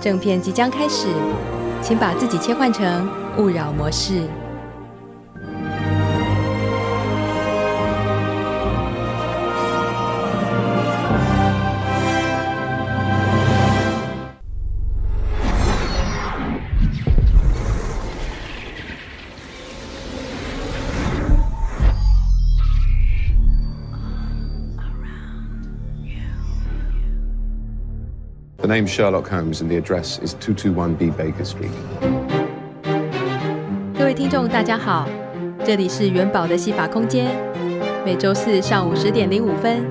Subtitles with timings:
[0.00, 1.08] 正片即将开始，
[1.82, 4.22] 请把自己切换成勿扰模式。
[28.78, 31.72] Name Sherlock Holmes and the address is 221B Baker Street.
[33.98, 35.08] 各位听众，大家好，
[35.64, 37.26] 这里是元宝的戏法空间，
[38.06, 39.84] 每周四上午十点零五分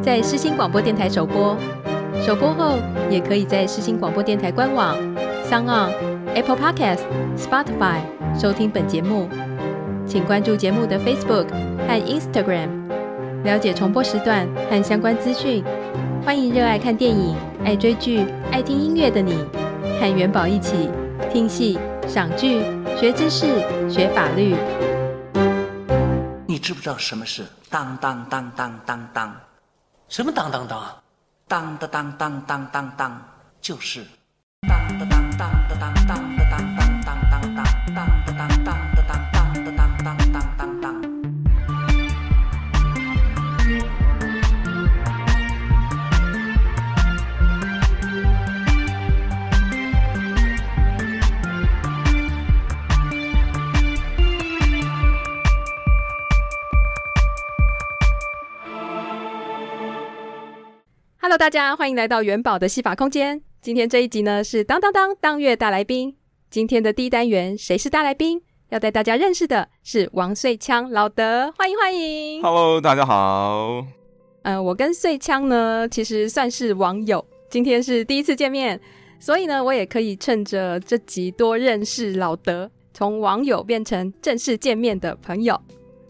[0.00, 1.54] 在世新广播电台首播，
[2.26, 2.78] 首播后
[3.10, 4.96] 也可以在世新广播电台官网、
[5.44, 5.90] SoundOn、
[6.34, 7.00] Apple Podcast、
[7.36, 7.98] Spotify
[8.40, 9.28] 收听本节目。
[10.06, 11.46] 请关注节目的 Facebook
[11.86, 12.70] 和 Instagram，
[13.44, 15.62] 了解重播时段和相关资讯。
[16.24, 19.34] 欢迎热爱看电影、爱追剧、爱听音乐的你，
[19.98, 20.90] 和元宝一起
[21.32, 22.60] 听戏、赏剧、
[22.98, 23.46] 学知识、
[23.88, 24.54] 学法律。
[26.46, 29.34] 你知不知道什么是当当当当当当？
[30.08, 30.82] 什么当当当？
[31.48, 33.22] 当当当当当当当，
[33.60, 34.04] 就是
[34.68, 34.99] 当当
[61.40, 63.40] 大家欢迎来到元宝的戏法空间。
[63.62, 66.14] 今天这一集呢是当当当当月大来宾。
[66.50, 68.42] 今天的第一单元谁是大来宾？
[68.68, 72.42] 要带大家认识的是王穗枪老德，欢迎欢迎。
[72.42, 73.82] Hello，大家好。
[74.42, 78.78] 嗯、呃，我跟穗枪呢其实算是网友，今天是第一次见面，
[79.18, 85.58] 所以呢我也可以趁着这集多认识老德，从网友变成正式见面的朋友。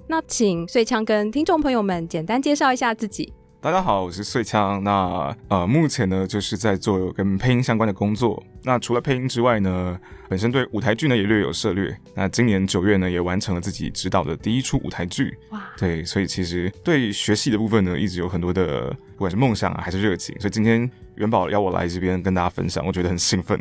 [0.08, 3.32] 那请穗枪跟听众朋友们简单介绍一下自己。
[3.62, 4.82] 大家好，我是穗枪。
[4.82, 8.42] 那呃，目前呢就是在做跟配音相关的工作。
[8.62, 10.00] 那除了配音之外呢，
[10.30, 11.94] 本身对舞台剧呢也略有涉猎。
[12.14, 15.36] 那今年九月呢也完成了自己执导的第一出舞台剧。
[15.50, 15.62] 哇！
[15.76, 20.34] 对，所以其实对学戏的部分呢，一直有很多的不管是梦想啊还是热情。
[20.40, 23.60] 所以今天元宝邀我来这边跟大家分享，我觉得很兴奋。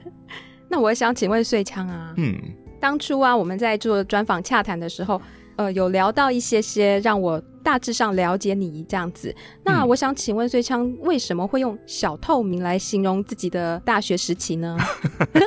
[0.68, 2.38] 那我想请问穗枪啊，嗯，
[2.78, 5.18] 当初啊我们在做专访洽谈的时候，
[5.56, 7.42] 呃，有聊到一些些让我。
[7.62, 9.34] 大致上了解你这样子，
[9.64, 14.76] 那我想请问穗羌为什么会用小透明来形容自己的大学时期呢？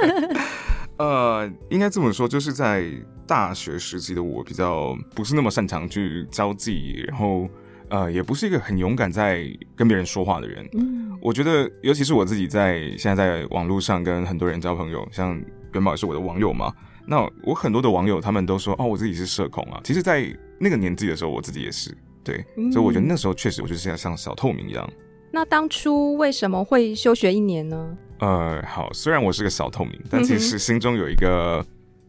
[0.98, 2.86] 呃，应该这么说，就是在
[3.26, 7.50] 大学时期的我比较不是那么擅长去交际，然后
[7.90, 9.46] 呃，也不是一个很勇敢在
[9.76, 10.68] 跟别人说话的人。
[10.74, 15.36] 嗯，我觉得尤其是我自己在现在在网络上跟很多人交朋友，像
[15.74, 16.72] 元宝也是我的网友嘛。
[17.06, 19.82] 那我很多的网友他们都说哦，我自己是社恐啊。
[19.84, 20.26] 其实，在
[20.64, 24.90] 那个年纪的时候，我自己也是对，嗯、所以我觉得那时候确实我就是像像小透明一样。
[25.32, 27.98] 那当初为什么会休学一年呢？
[28.20, 31.66] 呃，好，虽然我是个小透明，但其实心中有一个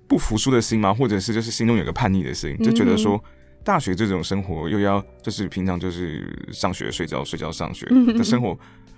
[0.07, 3.19] 不服输的心嘛，或者是就是心中有个叛逆的心，就觉得说
[3.65, 7.87] 大学这种生活又要就是平常就是上学睡觉睡觉上学
[8.17, 8.57] 的生活，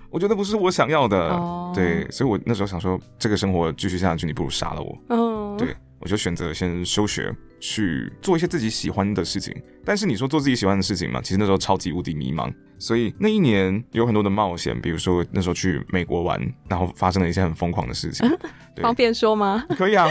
[0.09, 1.29] 我觉得不是我想要的。
[1.29, 4.97] 哦、对，所以我那时候想说，这个生活继续下去，你不如杀了我。
[5.15, 5.73] 哦，对。
[5.99, 9.55] 我就选择先休学，去做一些自己喜欢的事情。
[9.83, 12.53] 但是你说做自己喜欢的事情嘛，其实那时候超级无敌迷茫。
[12.79, 18.29] 所以那一年有很多的冒险，比如说那时候去美国玩，然后发生了一些很疯狂的事情。
[18.81, 19.65] 方便说吗？
[19.75, 20.07] 可以啊。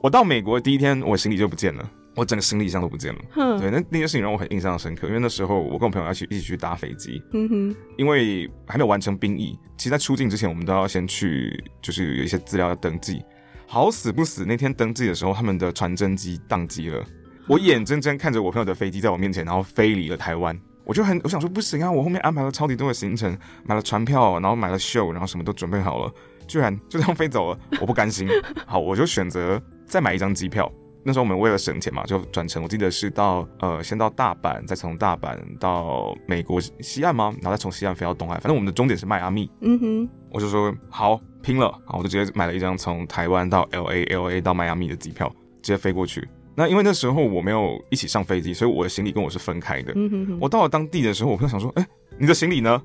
[0.00, 3.20] 我到美国第一天，我行李就不见了，我整个行李箱都不见了。
[3.32, 7.22] 哼对，那那件事情让我很印象深刻，因为那时候我跟我朋友要去一起去搭飞机。
[7.32, 7.76] 嗯哼。
[7.98, 13.22] 因为还没有完成兵役，其实在出境之前，我们都要先去，就是有一些资料要登记。
[13.66, 17.04] 好死不死，那天登记的时候，他们的传真机宕机了。
[17.48, 20.58] 我眼睁睁看着我朋友的飞机在我面前，然后飞离了台湾。
[20.84, 21.90] 我就很，我想说不行啊！
[21.90, 26.12] 我后面安排了超级多的行程，买了船票，然后买了秀，然后什么都准备好了，
[26.46, 28.28] 居然就这样飞走了，我不甘心。
[28.66, 30.70] 好，我就选择再买一张机票，
[31.06, 37.32] 那时候我们为了省钱嘛，就转乘，我记得是到呃先到大阪，再从大阪到美国西岸吗？
[37.40, 39.48] 然后再从西岸飞到东海，反正我们的终点是迈阿密。
[39.60, 45.32] 嗯哼，我就说好拼了，好，我就直接买了一张从台湾到 LA，LA 到迈阿密的机票，
[45.62, 46.28] 直接飞过去。
[46.56, 49.92] 那因为那时候我没有一起上飞机，所以我的行李跟我是分开的。
[49.94, 51.88] 嗯哼哼，我到了当地的时候，我朋友想说，哎、欸，
[52.18, 52.82] 你的行李呢？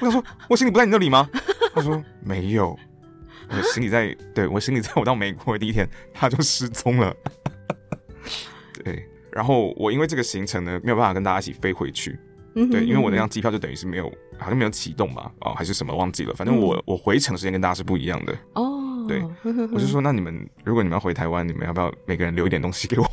[0.00, 1.28] 我想说，我行李不在你那里吗？
[1.74, 2.74] 他说没有，
[3.50, 7.14] 我的行李在，对，我行李在我到美国的第一天，他就失踪了。
[8.84, 12.18] 对，然后我因为这个行程呢，没有办法跟大家一起飞回去。
[12.54, 15.30] 嗯，对，因为我那张机票就等于是没有，好像没有启动吧？
[15.40, 16.34] 哦，还是什么忘记了？
[16.34, 18.36] 反正我、嗯、我回程时间跟大家是不一样的。
[18.54, 18.76] 哦。
[19.06, 19.22] 对，
[19.72, 23.04] 我就说，那你们如果你们要回台湾，你们要不要每个人留一点东西给我？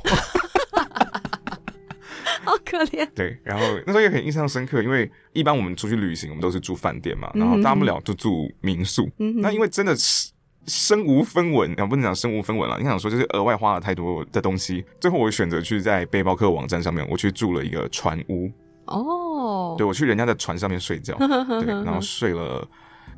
[2.43, 3.07] 好可怜。
[3.15, 9.09] 对，然后那时候也很印象深刻，因为一般我们出去旅行，我们都是住饭店嘛，然后大不了就住民宿。
[9.19, 10.31] 嗯，那因为真的是
[10.67, 18.51] 身无分文，啊，不能讲身无分文了，你想说就是额外花了太多的东西，最后我选择去在背包客网站上面，我去住了一个船屋。
[18.85, 22.67] 哦，对，我去人家的船上面睡觉， 对，然后睡了。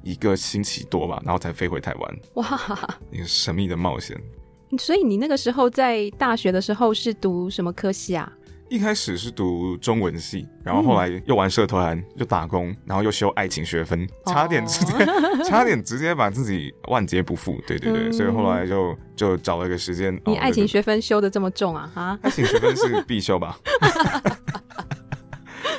[0.03, 2.19] 一个星期多吧，然后才飞回台湾。
[2.35, 2.45] 哇，
[3.11, 4.15] 一个神秘的冒险。
[4.77, 8.31] 所以你那个时候在大学的时候是读什么科系啊？
[8.69, 17.61] 一开始是读中文系，然后后来又玩社团，又打工，然后又修爱情学分，差点直接，哦、 差点直接把自己万劫不复。
[17.65, 20.19] 对对对，嗯、所以后来就就找了一个时间。
[20.25, 21.89] 你爱情学分修的这么重啊？
[21.95, 23.57] 哈，爱情学分是必修吧？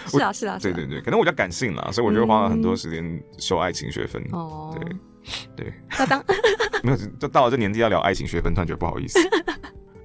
[0.07, 4.23] 是啊是啊，对对对，可能我比较感性啦，所以我就花了很多时间修爱情学分。
[4.33, 4.99] 哦、嗯，
[5.55, 5.75] 对对。
[5.99, 6.25] 那当
[6.83, 9.19] 没有，就到了这年纪要聊爱情学分，突然觉得不好意思。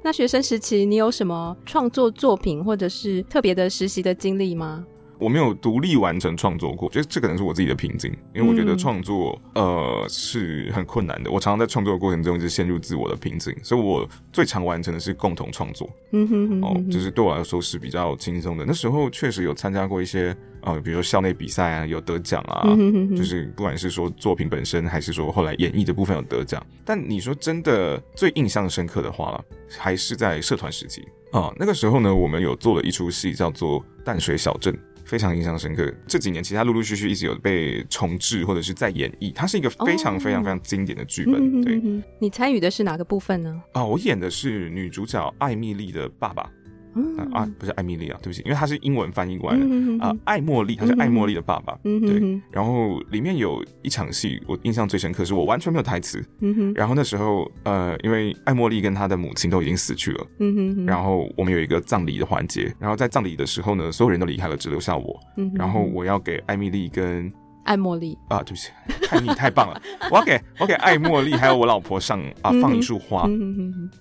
[0.03, 4.85] 那学生时期你有什么创作作品或者是特别的实习的经历吗？
[5.17, 11.31] 我没有独立完成创作过，觉得这可能是我自己的瓶颈，因为我觉得创作、嗯、呃是很困难的。
[11.31, 15.89] 我常常在创作的过程中一直陷入自我的瓶颈，所以我最常完成的是共同创作。
[16.11, 18.65] 嗯哼哼，哼，哦，就是对我来说是比较轻松的。
[18.65, 20.35] 那时候确实有参加过一些
[20.65, 26.65] 呃，比如说校内比赛啊，有得奖啊，嗯哼哼哼，就是不管是说作品本身，还是说后来演绎的部分有得奖。
[26.83, 29.43] 但你说真的最印象深刻的话，
[29.77, 31.01] 还是在社团时期
[31.31, 31.55] 啊、呃。
[31.57, 34.73] 那个时候呢，我们有做了一出戏，叫做《淡水小镇》。
[35.05, 35.93] 非常印象深刻。
[36.07, 39.33] 这几年，其他陆陆续续一直有被重置或者是在演绎。
[39.33, 41.35] 它是一个非常非常非常经典的剧本。
[41.35, 43.61] 哦、对，你参与的是哪个部分呢？
[43.73, 46.49] 啊、哦，我演的是女主角艾米丽的爸爸。
[46.95, 50.15] 嗯、啊，不是艾米莉啊，对不起，因为他是英文翻译过来的、嗯、啊。
[50.25, 51.77] 艾茉莉，他是艾茉莉的爸爸。
[51.83, 56.23] 嗯、对，然后里面有一场戏，我印象最深刻，是我完全没有台词。
[56.41, 60.27] 嗯、然后那时候，呃，因为艾茉莉跟她的母亲都已经死去了。
[60.39, 65.19] 嗯、然后我们有一个葬礼的环节，然后在葬礼的时候呢，所有人都离开了，只留下我。
[65.37, 67.31] 嗯、然后我要给艾米莉跟。
[67.63, 68.71] 艾茉莉啊，对不起，
[69.09, 69.81] 艾蜜太棒了！
[70.11, 73.27] 我要给我给爱茉莉还有我老婆上啊放一束花，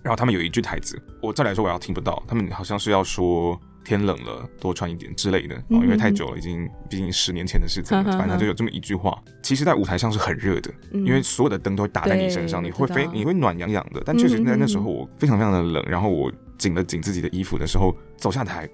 [0.02, 9.16] 然后他们有一句台词，我再来说我要听不到，他们好像是要说天冷了多穿一点之类的哦，因为太久了，已经毕竟十年前的事情了，反正就有这么一句话。
[9.42, 14.02] 其实，在舞台上是很热的，因为所有的灯都会打在你身上，你会非你会暖洋洋的。
[14.04, 18.68] 但确实在那时候我非常非常的冷，然后我紧了紧自己的衣服的时候，走下台，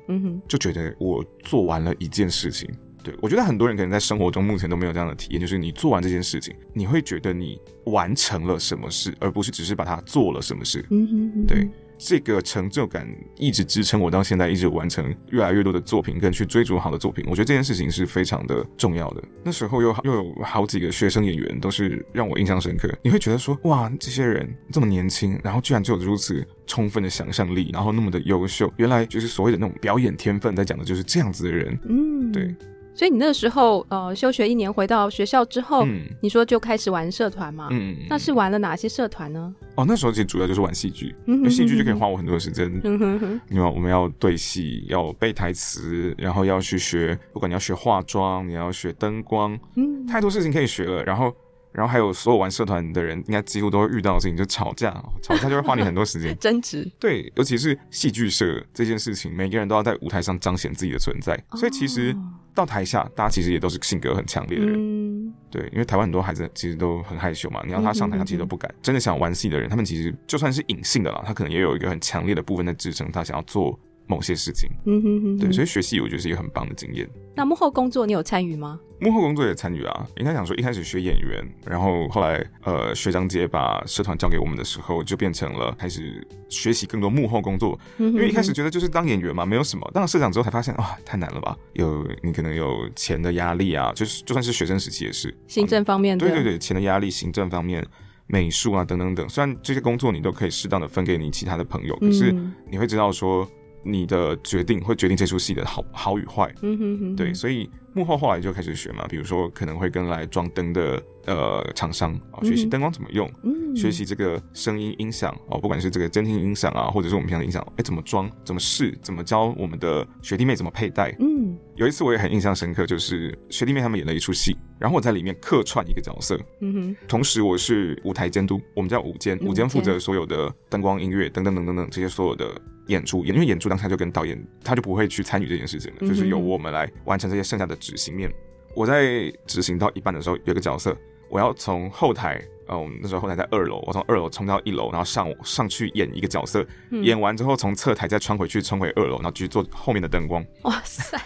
[0.47, 2.71] 就觉得我做完了一件事情。
[3.09, 10.85] 对，我觉得很多人可能在生活中目前都没有这样的体验，就是你做完这件事情，你会觉得你完成了什么事，而不是只是把它做了什么事。
[10.91, 17.25] 嗯哼嗯哼，对，这个成就感一直支撑我到现在，一直完成越来越多的作品，跟去追逐好的作品。
[17.29, 19.23] 我觉得这件事情是非常的重要的。
[19.43, 22.95] 那时候又又有好几个学生演员都是让我印象深刻。
[23.03, 31.79] 你会觉得说，哇，这些人这么年轻，然后居然就有如此充分的想象力，然后那么的优秀，原来就是所谓的那种表演天分，在讲的就是这样子的人。
[31.89, 32.55] 嗯，对。
[32.99, 37.69] 所以你那个时候，呃，休学一年回到学校之后，嗯、你说就开始玩社团嘛？
[37.71, 39.55] 嗯，那是玩了哪些社团呢？
[39.77, 42.69] 哦，那时候其实主要就是玩戏剧，因为戏剧就可以花我很多时间。
[42.83, 51.05] 嗯哼哼，因为我们要对戏，要背台词，然后要去学，不管你要学化妆，你要学灯光，嗯，太多事情可以学了。
[51.05, 51.33] 然后。
[51.79, 54.91] 然后还有所有玩社团的人，应该几乎都会遇到的事情，就吵架，
[55.23, 56.37] 吵架就会花你很多时间。
[56.41, 62.13] 争执，对，尤其是戏剧社这件事情，每个人都要在舞台上彰显自己的存在，哦、所以其实
[62.53, 64.75] 到台下，大家其实也都是性格很强烈的人。
[64.77, 68.69] 嗯、对，因为台湾很多孩子其实都很害羞嘛，你要他上台，他其实都不敢。
[68.73, 73.79] 嗯、真的想玩戏的人，他们其实就算是隐性的啦，他可能也有一个很强烈的部分在支撑他想要做。
[74.09, 77.09] 某些事情，嗯哼哼，对，所以学戏我觉得是一个很棒的经验。
[77.37, 78.81] 那幕后工作你有参与吗？
[79.01, 80.07] 幕后工作也参与啊。
[80.17, 87.79] 应该讲说，一开始学演员，然后后来呃学长姐把社团交给我们的时候，就变成了开始学习更多幕后工作。
[87.99, 89.89] 嗯哼哼，因为一开始觉得就是当演员嘛，没有什么。
[89.95, 91.57] 当了社长之后才发现啊，太难了吧？
[91.75, 97.87] 有你可能有钱的压力啊，就是就算是学生时期也是，行政方面的，对对对，钱的压力，行政方面。
[98.31, 99.27] 美术啊等等等。
[99.27, 102.31] 虽然这些工作你都可以适当的分给你其他的朋友，可是
[102.71, 103.49] 你会知道说。
[103.91, 129.69] 你的决定会决定这出戏的好好与坏，嗯哼哼，对，所以幕后后来就开始学嘛，比如说可能会跟来装灯的呃厂商啊学习灯光怎么用，嗯，学习这个声音音响哦，不管是这个监听音响啊，或者是我们平常的音响，哎，怎么装，怎么试，怎么教我们的学弟妹怎么佩戴，嗯，有一次我也很印象深刻，就是学弟妹他们演了一出戏，然后我在里面客串一个角色，嗯哼，同时我是舞台监督，我们叫舞监，舞监。
[129.69, 132.51] 负责所有的灯光、音乐等等等等等这些所有的。
[132.89, 138.31] 演出，因为演出当下就跟导演他就不会去参与这件事情了，就是由我们来完成这些剩下的执行面。
[138.75, 140.97] 我在执行到一半的时候，有个角色，
[141.31, 150.45] 我要从后台，呃，我们那时候后台在二楼，我从二楼冲到一楼，然后上上去演一个角色，演完之后从侧台再穿回去，冲回二楼，然后继续做后面的灯光。
[150.63, 151.19] 哇塞！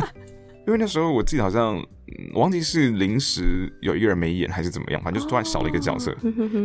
[0.66, 1.76] 因为那时候我记得好像
[2.34, 6.14] 我忘记是临时有一个人没演还是怎么样，反正就是突然少了一个角色。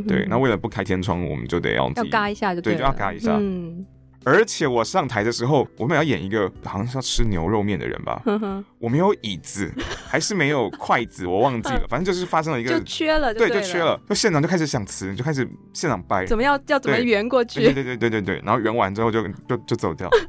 [0.07, 3.37] 对，那为了不开天窗，我们就得要要嘎一下就对，就要嘎一下。
[3.39, 3.85] 嗯。
[4.25, 8.21] 而且我上台的时候，我们要演一个好像是要吃牛肉面的人吧，
[8.79, 9.71] 我没有椅子，
[10.07, 17.61] 还是没有筷子，我忘记了， 反正就是发生了一个就缺了，对，就缺了，就现场就开始想词，就开始现场掰，怎么要要怎么圆过去？
[17.61, 20.09] 对对对对对对，然后圆完之后就就就走掉。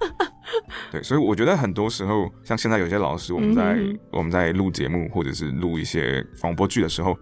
[0.91, 3.79] 对，所以我觉得很多时候，像现在有些老师，我们在
[4.11, 7.17] 我们在录节目或者是录一些广播剧的时候，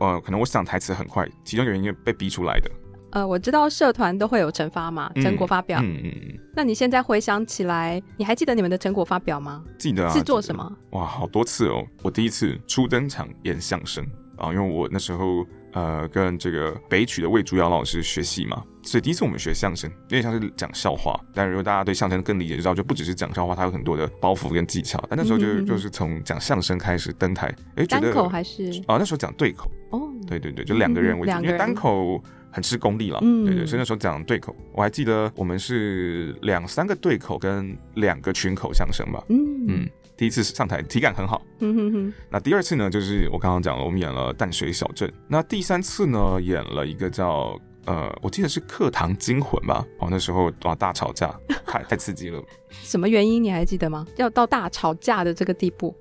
[0.00, 2.70] 呃，可能我想台词很快，其中有一个被逼出来的。
[3.12, 5.80] 呃，我知道社团都会有成发嘛，成果发表。
[5.82, 6.38] 嗯嗯嗯。
[6.54, 9.64] 那你现在回想起来，你还记得你们的成果发表吗？
[9.78, 10.12] 记得啊。
[10.12, 10.70] 是做什么？
[10.90, 11.86] 哇，好多次哦！
[12.02, 14.04] 我第一次初登场演相声
[14.36, 21.18] 啊，因为我那时候呃跟这个北曲的魏竹瑶老师学戏嘛，所以第一次我们学相声，有点像是讲笑话。
[21.32, 25.02] 但如果大家对相声更理解，就知道就不只是讲笑话，它有很多的包袱跟技巧。
[25.08, 28.96] 但那时候就嗯嗯就是从讲相声开始登台，哎，觉得单口还是啊？
[28.98, 32.22] 那时候讲对口哦，对对对，就两个人为主，嗯、因为单口。
[32.56, 39.66] 很吃功力了，嗯、对对，所以那时候讲对口，我还记得我们是两三个对口跟两个群口相声吧，嗯。
[39.68, 54.06] 嗯，第一次上台体感很好，嗯哼哼，那第二次呢，就是我刚刚讲了，我们演了淡水小镇，那第三次呢，演了一个叫呃，我记得是课堂惊魂吧，哦，那时候哇大吵架，太太刺激了， 什么原因你还记得吗？
[54.16, 55.94] 要到大吵架的这个地步？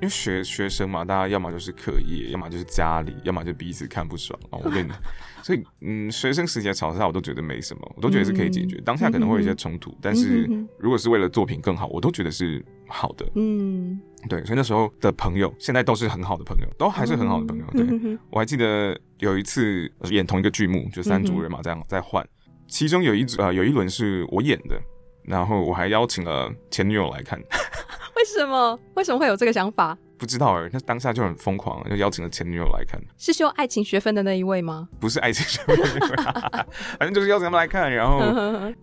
[0.00, 4.60] 因为学学生嘛，大家要么就是课业，要么就是家里，要么就彼此看不爽哦。
[4.62, 4.92] 我跟你，
[5.42, 8.76] 所以嗯，学生时期的吵架我都觉得没什么，我都觉得是可以解决。
[8.76, 13.26] 嗯、当下可能会有一些冲突，嗯、但是如果是为了作品更好，我都觉得是好的。
[13.34, 17.64] 嗯，对，所以那时候的朋友现在都是很好的朋友，都还是很好的朋友。
[17.72, 22.24] 对，我还记得有一次演同一个剧目，就三组人嘛，这样在换，
[22.68, 24.80] 其中有一组呃有一轮是我演的，
[25.24, 27.40] 然后我还邀请了前女友来看。
[28.28, 28.78] 为什么？
[28.94, 29.96] 为什么会有这个想法？
[30.18, 33.00] 不知道哎，那当下就很疯狂，就邀请了前女友来看。
[33.16, 34.88] 是修爱情学分的那一位吗？
[35.00, 36.16] 不是爱情学分的那一位，
[36.98, 37.90] 反正就是邀请他们来看。
[37.90, 38.20] 然后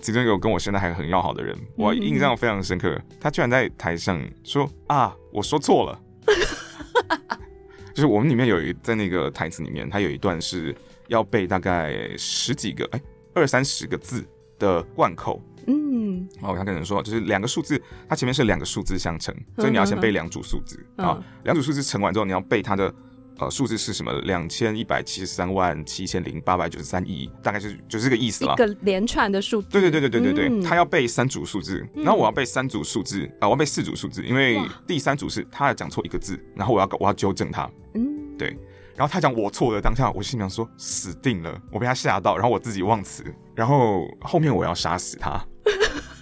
[0.01, 2.99] 其中有跟我现在还很要好的人，我印象非常深刻。
[3.19, 5.99] 他居然在台上说：“啊，我说错了。”
[7.93, 10.75] 就是我们里面有一在那个台词里面，他有一段是
[11.07, 13.01] 要背大概十几个，哎，
[13.33, 14.25] 二三十个字
[14.57, 15.41] 的贯口。
[15.67, 21.23] 嗯，然后我想跟人说，就是两个数字，它前面是两个数字相乘，所以你要先背两组数字啊。
[21.43, 22.93] 两组数字乘完之后，你要背它的
[23.39, 24.13] 呃数字是什么？
[24.21, 28.53] 两千一百七十三万七千零八百九十三亿，大概就是就是这个意思了。
[28.53, 29.67] 一个连串的数字。
[29.69, 37.69] 对对对对对对对，他要背三组数字，然后我要背三组数字啊，我要背四组数字，因为第三组是他讲错一个字，然后我要我要纠正他。
[37.93, 38.57] 嗯，对。
[38.95, 45.37] 然后他讲我错了，当下我心想说死定了，我被他吓到，然后我自己忘词，然后后面我要杀死他。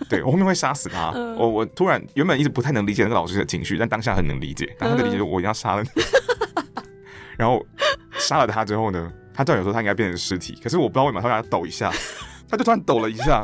[0.10, 1.12] 对，我后面会杀死他。
[1.16, 4.76] 嗯、我我突然原本一直不太能理解那个老师的情绪，但当下很能理解。
[4.78, 5.90] 当他的理解是，我一定要杀了你。
[5.96, 6.84] 嗯、
[7.38, 7.66] 然后
[8.14, 11.92] 杀了他之后呢，他照理说他应该变成尸体，可是我不知道为什么他让他抖一下，
[12.50, 13.42] 他就突然抖了一下，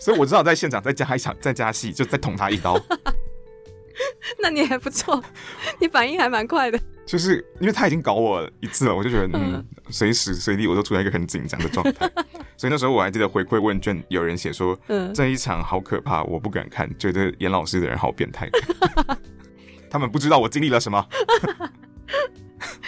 [0.00, 2.78] 所以我知道在现场再加一场再加戏，就再捅他一刀。
[4.42, 5.22] 那你还不错，
[5.80, 6.78] 你反应还蛮快的。
[7.04, 12.08] 就是因为他已经搞我一次了，我就觉得嗯，随时随地我都处在一个很紧张的状态。
[12.56, 18.48] 所以那时候我还记得回馈问卷，有人写说，嗯，这一场好可怕，我不敢看，觉得演老师的人好变态。
[19.90, 21.04] 他们不知道我经历了什么。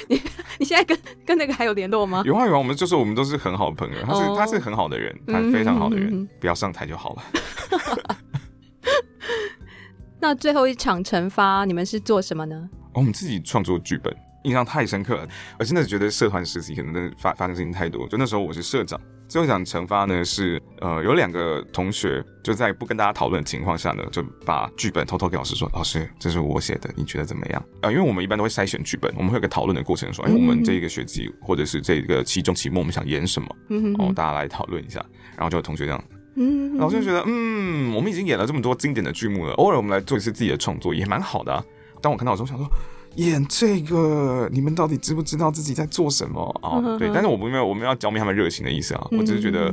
[0.08, 0.20] 你
[0.58, 0.96] 你现在跟
[1.26, 2.22] 跟那个还有联络吗？
[2.24, 7.22] 有啊有啊，我们就是我们都是很好的朋友，他是、哦、他是很好的人，他非常好的人，嗯、不要上台就好了。
[10.26, 12.56] 那最后一场惩罚，你们是做什么呢？
[12.94, 14.10] 哦、我们自己创作剧本，
[14.44, 15.28] 印象太深刻了。
[15.58, 18.08] 我真的觉得社团实习可能发发生事情太多。
[18.08, 35.04] 就那时候我是社长，最后一场惩罚呢是，呃，有两个同学就在不跟大家讨论的情况下呢，就把剧本偷偷给老师说：“老师，这是我写的，你觉得怎么样？”啊、呃，因为我们一般都会筛选剧本，我们会有个讨论的过程，说：“哎，我们这个学期或者是这个期中期末，我们想演什么？”嗯哦，大家来讨论一下。
[35.36, 36.02] 然后就有同学这样，
[36.34, 41.64] 嗯，然后就觉得，嗯，我们已经演了这么多经典的剧目了，偶尔我们来做一次自己的创作也蛮好的、啊。
[42.00, 42.68] 当我看到的时候，想说。
[43.16, 46.82] 演这个，你们到底知不知道自己在做什么啊？
[46.82, 49.06] 哦、对，但是我们没有我们要浇灭他们热情的意思啊。
[49.12, 49.72] 我只是觉得，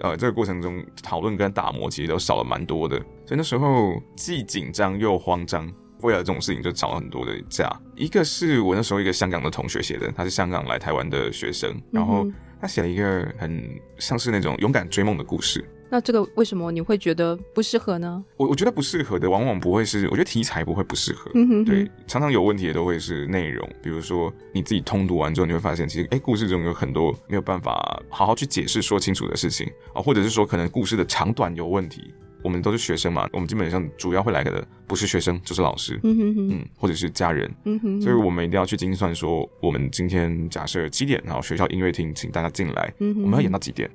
[0.00, 2.96] 呃，这个过程中讨论跟打磨其实都少了蛮多的，
[3.26, 7.70] 所以那时候既紧张又慌张，为了这种事情就吵了很多的架。
[7.94, 12.26] 一个是我那时候一个香港的同学写的，他是香港来台湾的学生，然后
[12.58, 13.62] 他写了一个很
[13.98, 15.62] 像是那种勇敢追梦的故事。
[15.90, 18.24] 那这个为什么你会觉得不适合呢？
[18.36, 21.30] 我我觉得不适合的往往不会是，我觉得题材不会不适合，
[21.64, 32.12] 对，常常有问题的都会是内容，比如说你自己通读完之后，你会发现其实哎，故事中有很多没有办法好好去解释说清楚的事情啊，或者是说可能故事的长短有问题。
[32.40, 43.90] 我们都是学生嘛，我们基本上主要会来的不是学生就是老师，嗯哼哼，嗯，或者是家人，嗯哼哼，所以我们一定要去精算说，我们今天假设七点，然后学校音乐厅请大家进来，嗯哼哼，我们要演到几点？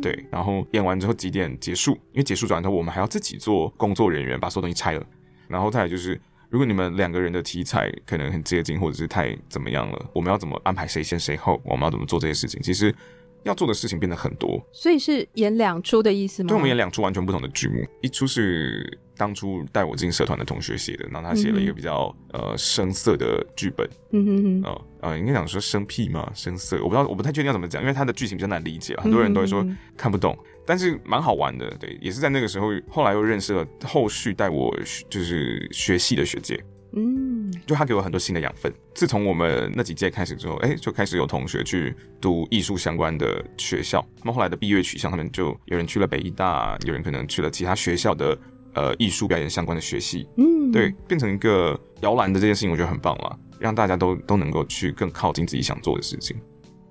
[0.00, 1.92] 对，然后演完之后几点结束？
[2.12, 5.06] 因为结束转头，我们还要自己做工作人员把所有东西拆了，
[5.48, 11.60] 然后再来就是，如果你们两个人的题材可能很接近，或者是太怎么样了，我们要怎么安排谁先谁后？
[11.64, 12.60] 我们要怎么做这些事情？
[12.62, 12.94] 其实。
[13.44, 16.48] 要做的事情变得很多，所以是演两出的意思吗？
[16.48, 34.74] 对，我们演两出完全不同的剧目，一出是当初带我进社团的同学写的，然后他写了一个比较、嗯、呃生涩的剧本，嗯哼哼，哦呃，应该讲说生僻嘛，生涩，我不知道，我不太确定要怎么讲，因为他的剧情比较难理解，很多人都会说看不懂，嗯、哼哼，但是蛮好玩的，对，也是在那个时候，后来又认识了后续带我
[35.10, 36.62] 就是学戏的学姐。
[36.94, 38.72] 嗯，就他给我很多新的养分。
[38.94, 44.04] 自从我们那几届开始之后，哎、欸，就开始有同学去读艺术相关的学校。
[44.20, 48.38] 那么后来的毕业取向，他们就有人去了北艺大，有人可能去了其他学校的
[48.74, 50.28] 呃艺术表演相关的学系。
[50.36, 56.36] 嗯，对，变成一个摇篮的这件事情，我觉得很棒了，让大家都都能够去更靠近自己想做的事情。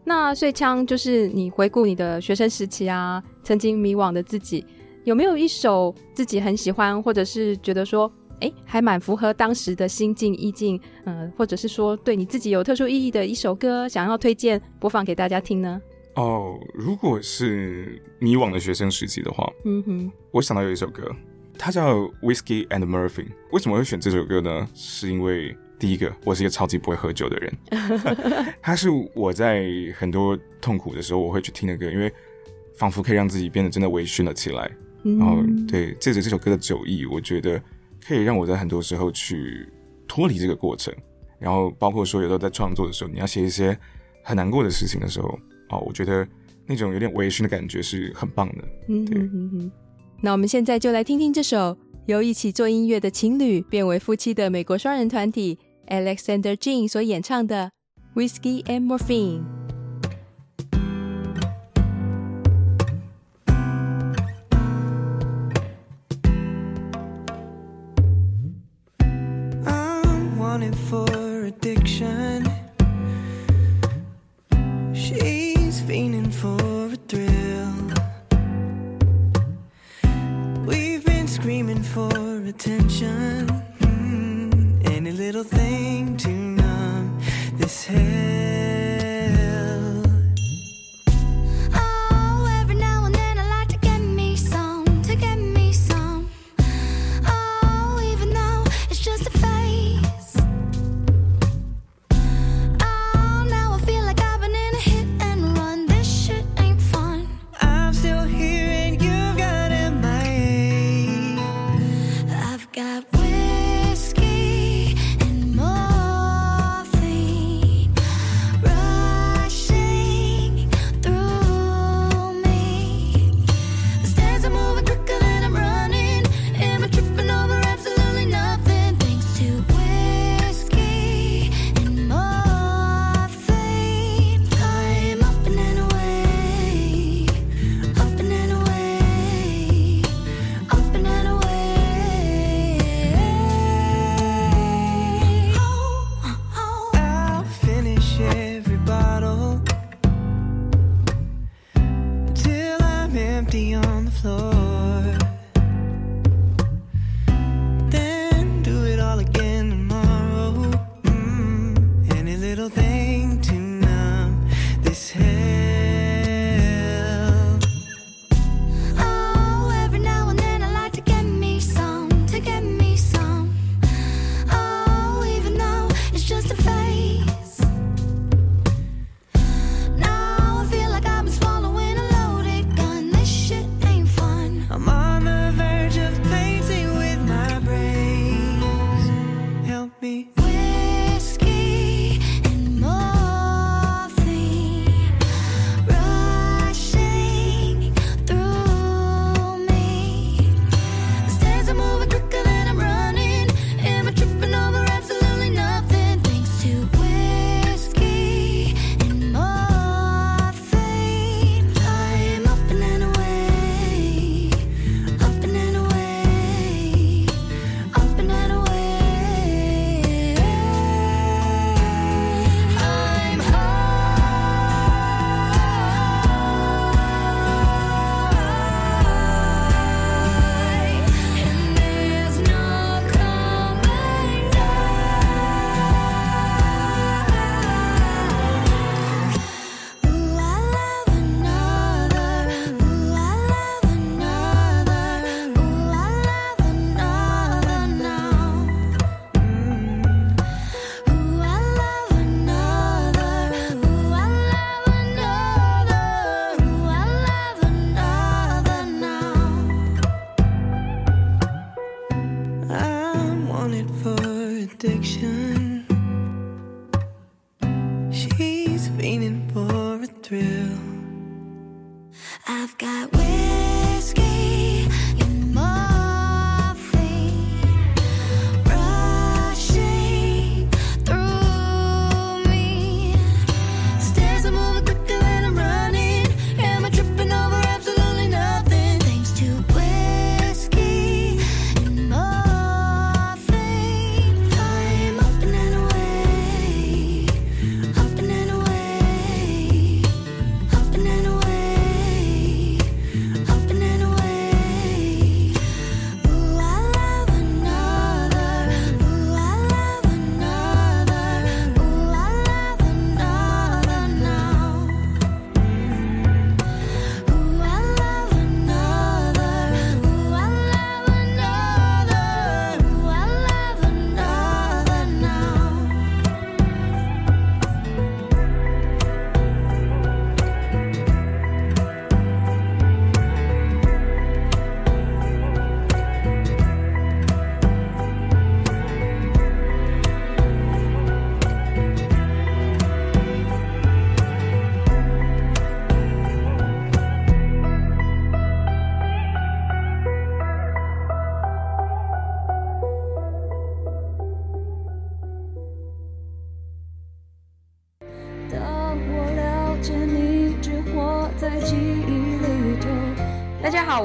[0.03, 4.65] 那穗枪就是你回顾你的学生时期啊，曾经迷惘的自己，
[5.03, 8.11] 有没有一首自己很喜欢，或者是觉得说，
[8.41, 15.81] 哎，还蛮符合当时的心境意境，嗯、呃，或者是说对你自己有特殊意义的一首歌，想要推荐播放给大家听呢？
[16.15, 21.09] 哦，如果是迷惘的学生时期的话，嗯哼，我想到有一首歌，
[21.57, 23.09] 它叫《Whiskey and Murphy》。
[23.51, 24.67] 为什么会选这首歌呢？
[24.73, 27.57] 是因为第一个，我是一个超级不会喝酒的人，
[28.61, 32.11] 它是我在很多痛苦的时候我会去听的歌，因为
[32.73, 34.69] 仿佛可以让自己变得真的微醺了起来。
[35.03, 37.61] 嗯、然后，对，借着这首歌的酒意，我觉得。
[38.05, 39.67] 可以让我在很多时候去
[40.07, 40.93] 脱离这个过程，
[41.39, 43.77] 然后包括说有时候在创作的时候，你要写一些
[44.23, 45.29] 很难过的事情的时候，
[45.69, 46.27] 哦，我觉得
[46.65, 48.63] 那种有点微醺的感觉是很棒的。
[48.89, 49.71] 嗯哼哼哼。
[50.21, 57.71] 那我们现在就来听听这首由一起做音乐的情侣变为夫妻的美国双人团体 Alexander Jean 所演唱的
[58.19, 59.39] 《Whiskey and Morphine》。
[70.51, 72.43] wanted for addiction.
[74.93, 77.83] She's fiending for a thrill.
[80.65, 82.11] We've been screaming for
[82.45, 83.40] attention.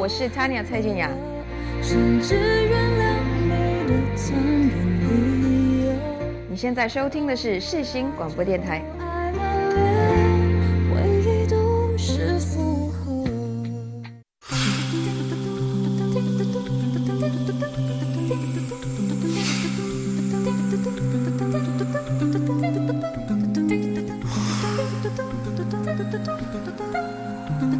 [0.06, 1.10] 我是 Tanya 蔡健雅。
[1.82, 3.02] 甚至原谅
[3.42, 3.48] 你
[3.88, 4.70] 的残忍
[5.02, 5.90] 理由。
[6.48, 8.84] 你现在收听的是世新广播电台。
[9.00, 9.42] 爱恋
[9.74, 9.82] 恋，
[10.94, 13.26] 回忆都是负荷。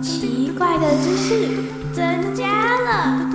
[0.02, 2.44] 奇怪的知识增加
[2.82, 3.26] 了。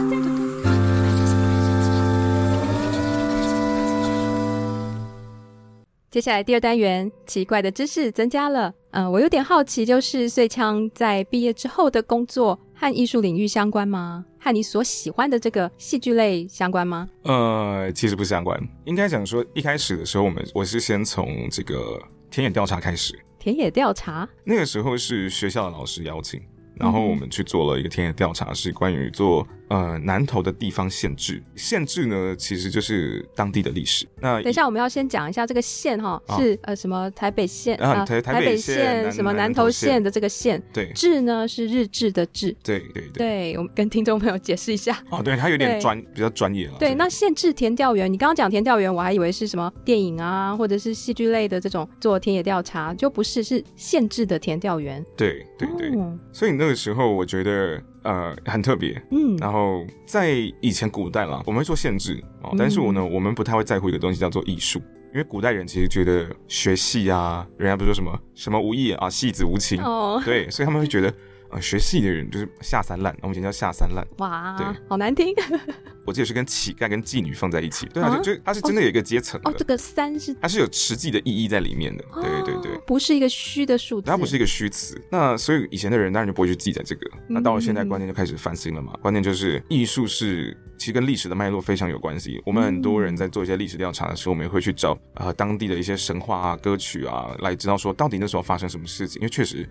[6.12, 8.72] 接下来第二单元，奇怪的知识增加了。
[8.92, 14.24] 嗯、呃，我有点好奇，就是穗枪在毕业之后的工作和艺术领域相关吗？
[14.40, 17.10] 和你所喜欢的这个戏剧类相关吗？
[17.24, 18.62] 呃，其实不相关。
[18.86, 23.18] 应该讲说，一开始的时候，我们我是先从这个田野调查开始。
[23.40, 24.30] 田野调查？
[24.44, 26.40] 那个时候是学校的老师邀请，
[26.76, 29.48] 然后我们去做了一个田野调查，是关于做。
[29.72, 34.06] 呃，南投的地方县志，县志呢，其实就是当地的历史。
[34.20, 40.62] 那等一下，我们要先讲一下这个县哈，是、啊、呃什么台北县啊，台台北县什么南投县的这个县。
[40.74, 42.54] 对，志呢是日志的志。
[42.62, 45.02] 对对对，对我们跟听众朋友解释一下。
[45.10, 46.74] 哦，对，他有点专，比较专业了。
[46.78, 55.02] 对，那县志田调员，你刚刚讲田调员，我还以为是什么电影啊，或者是戏剧类的这种做田野调查，就不是，是县志的田调员。
[55.16, 57.82] 对对对，哦、所以那个时候我觉得。
[58.04, 64.80] 呃，很特别，嗯，然后在以前古代啦，我们会做限制哦，嗯、但是我呢，我们不太会在乎一个东西叫做艺术，
[65.14, 71.14] 因为古代人其实觉得学戏啊，人家不是说什么什么无艺啊，戏子无情，哦，对，所以他们会觉得。
[71.52, 74.06] 呃，学戏的人就是下三滥，我们以前叫下三滥。
[74.20, 75.34] 哇，对，好难听。
[76.06, 79.52] 我记得是跟乞丐跟妓女放在一起，对啊，就就它是真的有一个阶层哦。
[79.52, 85.00] 哦，这个三是它是有实际的意义在里面的，对对对，不是一个虚的数字，它不是一个虚词。
[85.12, 87.10] 那所以以前的人当然就不会去记载这个。
[87.28, 88.94] 那到了现在，观念就开始翻新了嘛。
[89.02, 92.42] 观念就是艺术是其实跟历史的脉络非常有关系。
[92.46, 99.70] 我们很多人在做一些历史调查的时候，我们也会去找呃当地的一些神话啊、歌曲啊，来知道说到底那时候发生什么事情，因为确实。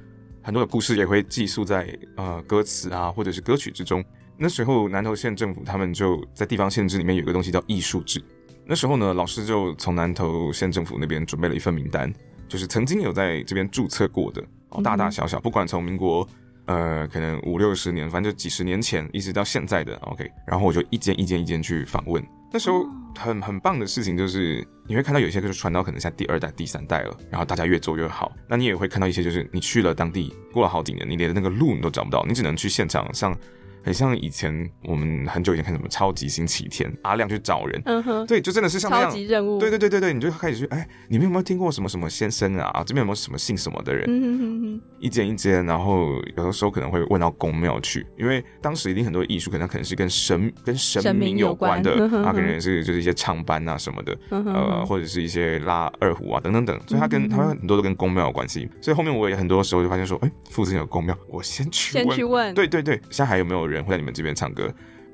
[0.51, 4.05] 很多的故事也会寄宿在呃歌词啊，或者是歌曲之中。
[4.37, 8.21] 那时候南投县政府他们就在地方县志里面有一个东西叫艺术志。
[8.67, 12.13] 那时候呢，老师就从南投县政府那边准备了一份名单，
[12.49, 16.29] 就是曾经有在这边注册过的，哦大大小小，不管从民国
[16.71, 20.31] 呃可能五六十年，反正就几十年前一直到现在的 OK。
[20.47, 22.25] 然后我就一间一间一间去访问。
[22.53, 22.85] 那时候
[23.17, 28.33] 很很棒的事情就是，你会看到有些就是传到可能像第二代、第三代了，然后大家越做越好。
[28.49, 33.37] 那你也会看到一些就是你去了当地，过了好几年，你连那个路你都找不到，你只能去现场上。
[33.83, 42.83] 很像以前我们很久以前看什么超级星期天，阿亮去找人，嗯哼，对，就真的是像那样超级任务，对对对对对，你就开始去，哎，你们有没有听过什么什么先生啊？
[42.87, 44.05] 这边有没有什么姓什么的人？
[44.09, 64.73] 嗯哼哼哼，一间一间，然后有的时候可能会问到宫庙去，因为当时一定很多艺术可能可能是跟神跟神明有关的，关啊，可能也是就是一些唱班啊什么的，嗯、哼哼呃，或者是一些拉二胡啊等等等，所以他跟他们很多都跟宫庙有关系，所以后面我也很多时候就发现说，哎，附近有宫庙，我先去问，先去问，对对对，现在还有没有人会在你们这边唱歌？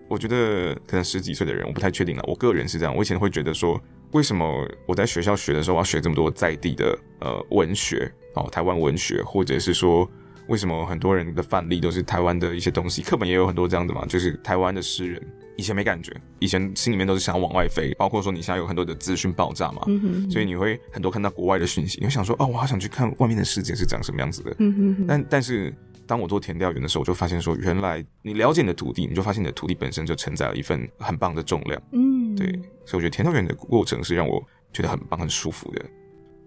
[0.08, 2.24] 我觉得可能十几岁的人，我不太确定了。
[2.26, 3.80] 我个人是这样，我以前会觉得说，
[4.12, 10.08] 为什么我在学校学的时候我要学这么多在地的呃文学哦，台湾文学，或者是说
[10.46, 15.20] 为什么很多人的范例都是台湾的一些东西，课本也有很多这样的嘛，就是台湾的诗人。
[15.58, 24.54] 以前没感觉，以前心里面都是想往外飞，包括说你现在有很多的资讯爆炸嘛，嗯、哼哼所以你会很多看到国外的讯息，你会想说哦，我好想去看外面的世界是长什么样子的。
[24.58, 25.74] 嗯、哼哼但但是
[26.06, 31.82] 当我做田调员的时候，我就发现说，原来你了解你的土地，你就发现你的土地本身就承载了一份很棒的重量。
[31.92, 32.50] 嗯，对，
[32.84, 34.42] 所以我觉得田调员的过程是让我
[34.72, 35.84] 觉得很棒、很舒服的。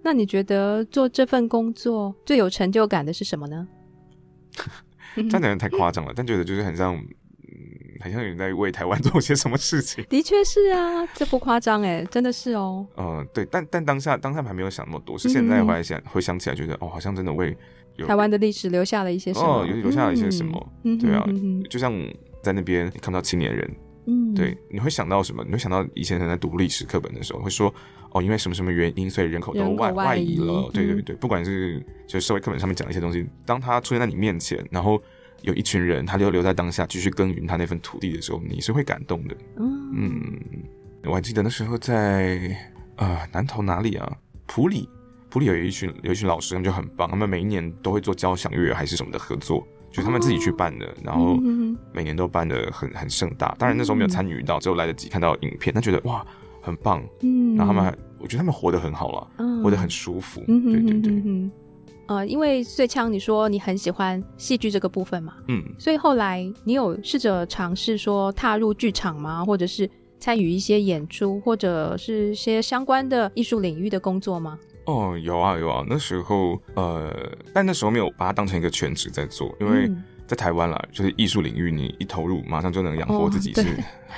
[0.01, 3.67] 那你觉得做这份工作最有成就感的是什么呢？
[5.15, 6.99] 这样讲太夸张了，但觉得就是很像。
[8.01, 12.87] 很像有人在为台湾做些什么事情，的确是啊，这不夸张哎，真的是哦。
[12.95, 17.53] 呃，对，但但当下当下还没有想那么多，是现在回来想、嗯、会想起来，觉得哦，好像真的为
[18.07, 21.93] 台湾的历史留下了一些什么，哦，有留下了一些什么，嗯、对啊，嗯、就像
[22.41, 23.69] 在那边你看不到青年人，
[24.07, 25.43] 嗯，对，你会想到什么？
[25.45, 27.73] 你会想到以前人在读历史课本的时候会说，
[28.11, 35.01] 哦，因为什么什么原因，所以人口都外外移了，对对对，不管是就是社会课本上面讲的一些东西，当他出现在你面前，然后。
[35.41, 39.33] 有一群人，他就留在当下，继续耕耘他那份土地的时候，你是会感动的。
[39.55, 40.39] 嗯，嗯，
[41.05, 42.53] 我还记得那时候在
[42.97, 44.17] 呃南投哪里啊？
[44.47, 44.89] 普里，
[45.29, 51.37] 埔里有一群有一群老师，他们就很棒，他们每一年都会做交响乐还是什么的合作，就是他们自己去办的，哦、然后
[51.93, 53.55] 每年都办的很很盛大。
[53.57, 56.25] 当然那时候没有参与到，只有来得及看到影片，他觉得哇
[56.61, 57.03] 很棒。
[57.21, 60.43] 嗯，然后他们还，我觉得他们活得很好了，嗯、活得很舒服。
[60.47, 61.13] 嗯、对对对。
[61.25, 61.51] 嗯
[62.07, 69.45] 呃，因为穗枪，你说你很喜欢戏剧这个部分嘛，嗯，所以后来你有试着尝试说踏入剧场吗？
[69.45, 69.87] 或者是
[70.19, 74.57] 参与一些演出，或者是些相关的艺术领域的工作吗？
[74.89, 77.13] 哦，有啊有啊，那时候呃，
[77.53, 79.87] 但那时候没有把它当成一个全职在做，因为。
[79.87, 83.61] 嗯在台湾啦，就是艺术领域，你一投入，马上就能养活自己，是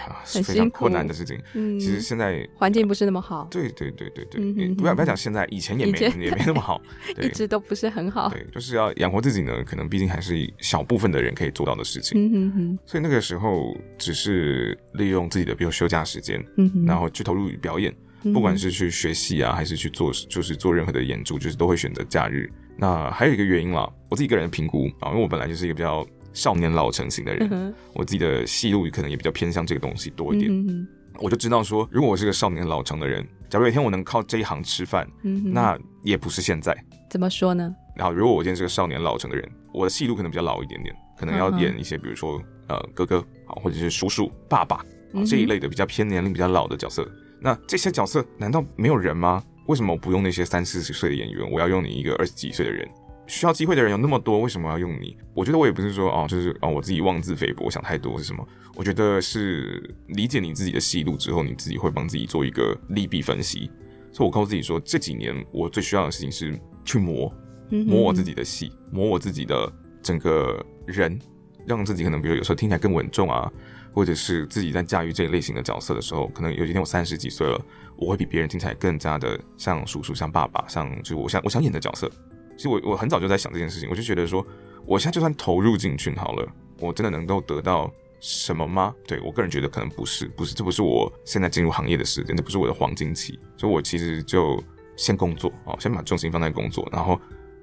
[0.09, 1.39] 啊，是非常困难的事情。
[1.53, 3.47] 嗯，其实现在环境不是那么好。
[3.49, 6.81] 对对对对对，你不要不要讲现在，以前也没也没那么好，
[7.23, 8.27] 一直都不是很好。
[8.27, 12.21] 对，就是要养活自己呢，可能毕竟还是小部分的人可以做到的事情。
[12.21, 12.79] 嗯哼哼。
[12.85, 16.45] 所以那个时候只是利用自己的比如休假时间，
[16.85, 17.95] 然后去投入表演，
[18.33, 22.51] 不管是去学戏啊，还是去做就是做任何的演出，就是都会选择假日。
[22.77, 30.49] 那还有一个原因啦，我自己个人的评估啊，因为我本来就是一个比较少年老成型的人，嗯、我自己的戏路可能也比较偏向这个东西多一点。
[30.51, 30.87] 嗯、
[31.19, 36.75] 我就知道说，如果我是个少年老成的人，假如有一天我能靠这一行吃饭，嗯、那也不是现在。
[37.09, 37.75] 怎么说呢？
[37.95, 44.77] 然后，如果我今天是个少年老成的人，我的戏路可能比较老一点点，可能要演一些，比如说呃哥哥啊，或者是叔叔、爸爸
[45.13, 47.07] 啊这一类的比较偏年龄比较老的角色。
[47.41, 49.43] 那这些角色难道没有人吗？
[49.67, 51.49] 为什么我不用那些三四十岁的演员？
[51.51, 52.87] 我要用你一个二十几岁的人？
[53.27, 55.17] 需要机会的人有那么多，为什么要用你？
[55.33, 58.45] 我觉得我也不是说哦，就是哦，我自己妄自菲薄，我想太多是什么？
[58.75, 63.71] 我觉得是理解你自己的戏路之后，你自己会帮自己做一个利弊分析。
[64.11, 67.33] 所以我告诉自己说，这几年我最需要的事情是去磨，
[67.69, 71.17] 磨我自己的戏，磨我自己的整个人，
[71.65, 73.49] 让自己可能比如有时候听起来更稳重啊，
[73.93, 77.59] 或者是自己在驾驭这一类型的角色的时候，可能有一天我三十几岁了，
[77.95, 82.09] 我会比别人听起来更加的像叔叔、像爸爸、像就是我想我想演的角色。
[82.55, 84.45] 其实我我很早就在想这件事情，我就觉得说，
[84.85, 86.47] 我现在就算投入进去好了，
[86.79, 88.93] 我真的能够得到什么吗？
[89.07, 94.61] 对，我个人觉得可能不是，不是，这不是我现在进入行业的时间，这不是我的黄金期，所以我其实就
[94.95, 97.19] 先工作啊，先把重心放在工作，然后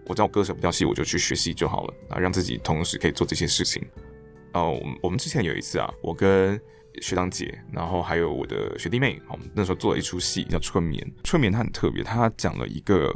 [0.07, 3.87] 我知道歌手比较细，我就去学习就好了啊，让自己同时可以做这些事情。
[4.53, 6.61] 哦，我们我们之前有一次啊，我跟
[7.01, 13.15] 学长姐，然后还有我的学弟妹，我们那时候做了一出戏叫《春眠》，《春眠》它很特别，它讲了一个。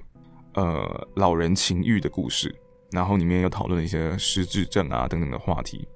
[0.54, 2.54] 呃，老人情欲的故事，
[2.90, 5.88] 然后里面有讨论了一些失智症啊等等的话题。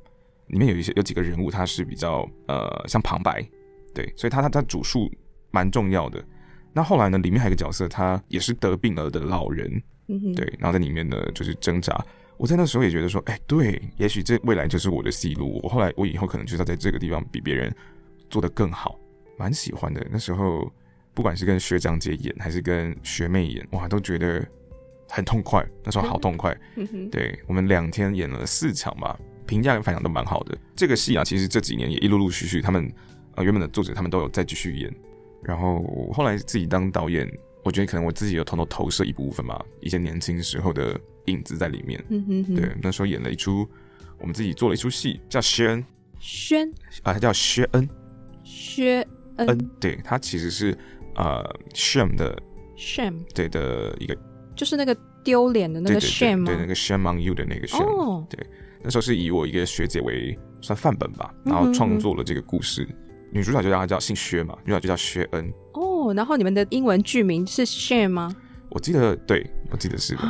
[0.47, 3.47] 里面有一些有几个人物，他是比较呃像旁白，
[3.95, 5.13] 对，所以他他他主述
[5.51, 6.25] 蛮重要的。
[6.73, 9.71] 那后来呢，里面还有一个角色，他也是得病了的老人，
[10.35, 11.95] 对，然后在里面呢就是挣扎。
[12.39, 15.61] 我在那时候也觉得说，哎，对，也许这未来就是我的戏路。
[15.63, 17.75] 我后来我以后可能就是要在这个地方比别人
[18.31, 18.99] 做得更好，
[19.39, 20.07] 蛮喜欢的。
[20.11, 20.73] 那时候。
[21.17, 24.47] 不管是跟学长姐演还是跟学妹演，哇，都觉得
[25.09, 25.67] 很痛快。
[25.83, 26.55] 那时候好痛快。
[27.11, 30.59] 对，我们两天演了四场吧，评价跟反响都蛮好的。
[30.75, 32.93] 这个戏啊，其实这几年也一陆陆续续，他们
[33.35, 34.95] 呃原本的作者他们都有再继续演。
[35.43, 37.27] 然后后来自己当导演，
[37.65, 42.03] 我觉得可能我自己有偷偷投射一部分吧，一些年轻时候的影子在里面。
[42.09, 43.69] 嗯哼对，那时候演了一出，
[44.19, 45.85] 我们自己做了一出戏，叫轩
[46.19, 46.69] 轩
[47.03, 47.89] 啊，他叫薛恩
[48.43, 50.77] 薛恩，对，他其实是。
[51.19, 52.39] 呃，shame 的
[52.77, 54.15] shame，对的一个，
[54.55, 58.29] 就是那个丢脸的那个 shame，对，那个 shame on you 的那个 shame，、oh.
[58.29, 58.47] 对，
[58.83, 62.83] 那时候是以我一个学姐为算范本吧，然后创作了这个故事。
[62.83, 63.31] Mm hmm.
[63.33, 65.51] 女主角就叫她叫姓薛嘛，女主角就叫薛恩。
[65.73, 68.35] 哦，哦，然后你们的英文剧名是 Shame 吗？
[68.69, 70.23] 我记得，对，我记得是的。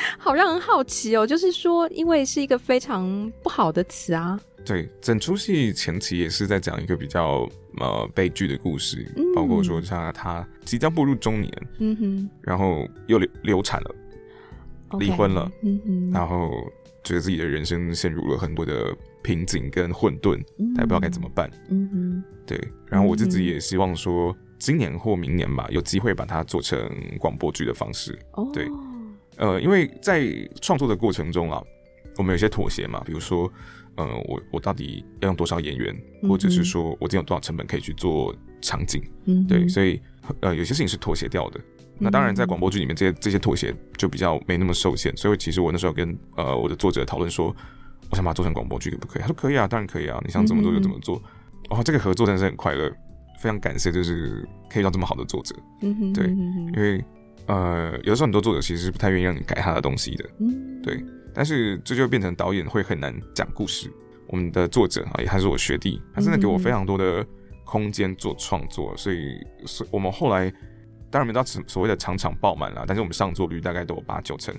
[0.18, 4.38] 好让人好奇哦，就是说，因为是一个非常不好的词啊。
[4.64, 13.94] 对，整出戏前期也是在讲一个比较呃悲剧的故事，嗯、包括说像他即将步入中年，嗯哼，然后又流流产了，
[14.98, 16.50] 离婚了，嗯哼，然后
[17.02, 20.36] 觉得自己的人生陷入了很多的瓶颈跟混沌，
[20.74, 28.68] 他也不知道该怎么办，嗯哼，对，然后我自己也希望说，今年或明年吧，有机会把它做成广播剧的方式，哦，对，
[29.38, 30.28] 呃，因为在
[30.60, 31.62] 创作的过程中啊，
[32.16, 33.50] 我们有些妥协嘛，比如说。
[33.98, 39.02] 呃，我我到底要用多少演员，或者是说我今天有多少成本可以去做场景？
[39.24, 40.00] 嗯，对，所以
[40.38, 41.58] 呃，有些事情是妥协掉的。
[41.98, 45.12] 那当然，在广播剧里面，这些这些妥协就比较没那么受限。
[45.16, 47.46] 所以其实我那时候跟呃我的作者讨论说，
[48.08, 49.22] 我想把它做成广播剧，可不可以？
[49.22, 51.20] 他说可以啊，当然可以啊，你想怎么做就怎么做。
[51.70, 52.88] 哦，这个合作真的是很快乐，
[53.40, 55.56] 非常感谢，就是可以遇到这么好的作者。
[55.82, 57.04] 嗯哼，对，因为
[57.48, 60.24] 呃，有的时候很多作者其实是不太愿意让你改他的东西的。
[60.38, 61.04] 嗯，对。
[61.34, 63.92] 但是这就变成导演会很难讲故事。
[64.26, 67.24] 我们的作者啊，也还是我学弟，他真的给我非常多的
[67.64, 70.50] 空间做创作，所以，所以我们后来
[71.10, 74.54] 当然没到所谓的场场爆满了，但是我们上座率大概都有八九成，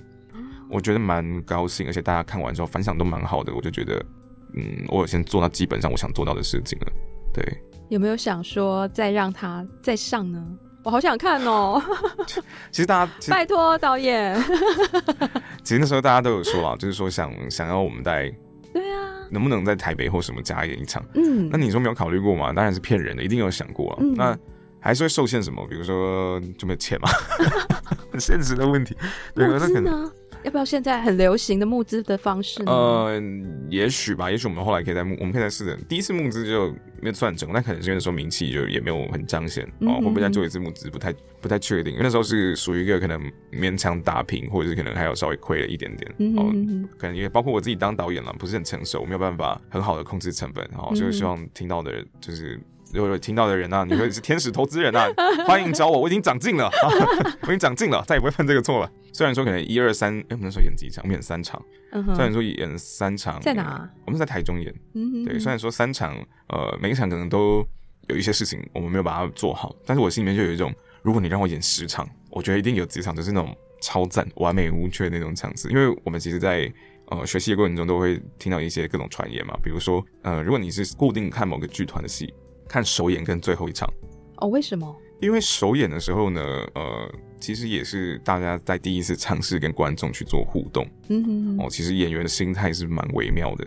[0.68, 4.04] 我觉得蛮高兴，而且大家看完之后反响都蛮好的，我就觉得，
[4.54, 6.86] 嗯，我有先做到基本上我想做到的事情了。
[7.32, 7.44] 对，
[7.90, 10.44] 有没有想说再让他再上呢？
[10.82, 11.82] 我好想看哦！
[12.72, 14.34] 其实大家拜托导演，
[15.62, 18.32] 其实那时候大家都有说啊，就是说想想要我们在
[18.72, 21.04] 对啊，能不能在台北或什么加演一场？
[21.14, 22.52] 嗯，那你说没有考虑过吗？
[22.52, 23.96] 当然是骗人的，一定有想过啊。
[24.00, 24.38] 嗯、那
[24.80, 25.66] 还是会受限什么？
[25.68, 27.08] 比如说就没有钱嘛，
[28.10, 28.96] 很现实的问题。
[29.34, 30.10] 对，那可能。
[30.42, 32.72] 要不要现在很流行的募资的方式呢？
[32.72, 33.22] 呃，
[33.68, 35.76] 也许吧，也许我们后来可以再募，我们可以再试着。
[35.88, 40.00] 第一次募资就没有算成功，但可能是因为那时候名气就也没有很彰显哦。
[40.00, 40.88] 会不会再做一次募资？
[40.90, 43.20] 不太不太确定，因为那时候是属于一个可能
[43.52, 46.14] 勉强打平，或者是可能还有稍微亏了一点点。
[46.18, 50.64] 嗯、哦，可能也包括我自己当导演了，不是很成熟，没有办法很好的控制成本。
[50.76, 52.58] 哦，所以希望听到的人就是。
[52.92, 55.08] 如果有听到的人啊，你会 是天使投资人啊，
[55.46, 56.70] 欢迎找我，我已经长进了，
[57.42, 58.90] 我已经长进了，再也不会犯这个错了。
[59.12, 61.02] 虽然说可能一二三，哎，我们那时候演几场？
[61.04, 61.60] 我们演三场。
[62.14, 63.88] 虽然说演三场，在哪？
[64.06, 64.72] 我们在台中演。
[65.24, 66.14] 对，虽然说三场，
[66.48, 67.66] 呃，每一场可能都
[68.08, 70.72] 有一些事情我们没有把它做好，但是我心里面就有一种，
[71.02, 75.68] 如果你让我演十场，我觉得一定有几场就是那种超赞、完美无缺的那种场次。
[75.70, 76.72] 因为我们其实在
[77.06, 82.32] 呃学习的过程中都会听到一些各种传言嘛，比如说，呃，如果你是固定看某个剧团的戏。
[82.70, 83.92] 看首演跟最后一场
[84.36, 84.46] 哦？
[84.46, 84.96] 为什么？
[85.20, 86.40] 因为首演的时候呢，
[86.76, 90.86] 呃，其实也是大家在第一次尝试跟观众去做互动。
[91.08, 91.64] 嗯哼哼。
[91.64, 93.66] 哦，其实演员的心态是蛮微妙的。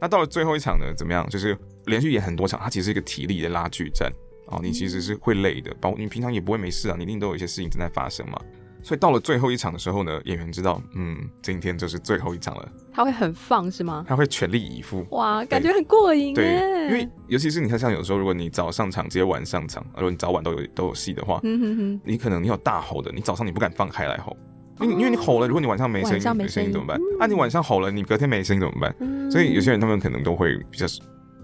[0.00, 1.28] 那到了最后一场呢，怎么样？
[1.28, 4.08] 就是连续演很多场，它其实是一个体力的拉锯战。
[4.46, 8.40] 哦，你其实是会累的，包你平常也不会没事啊，你一定都有一些事情正在发生嘛。
[8.82, 12.68] 所以到了最后一场的时候呢，演员知道，嗯，今天就是最后一场了。
[12.92, 14.04] 他会很放是吗？
[14.08, 15.06] 他会全力以赴。
[15.10, 16.32] 哇，感觉很过瘾。
[16.34, 16.54] 对，
[16.88, 24.36] 因为尤其是你看，像有时候如果你早上场直接晚上场，如果你早晚都有都有戏的话，嗯哼哼，你可能你有大吼的，你早上你不敢放开来吼，
[24.80, 26.98] 因为因为你吼了，如果你晚上没声音，没声音怎么办？
[27.20, 29.30] 啊，你晚上吼了，你隔天没声音怎么办？
[29.30, 30.86] 所以有些人他们可能都会比较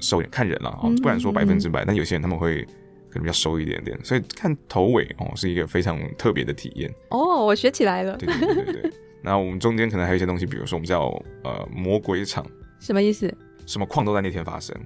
[0.01, 2.67] 收敛，看人了啊，不敢说百分之百，但有些人他们会。
[3.15, 8.17] 可能比较熟一点点，所以看头尾哦是一个非常特别的体验哦，我学起来了。
[8.17, 8.93] 对对对对对，
[9.23, 11.07] 然后 我们中间可能还有一些东西，比如说我们叫
[11.45, 12.45] 呃魔鬼场，
[12.81, 13.33] 什么意思？
[13.67, 14.77] 什么矿都在那天发生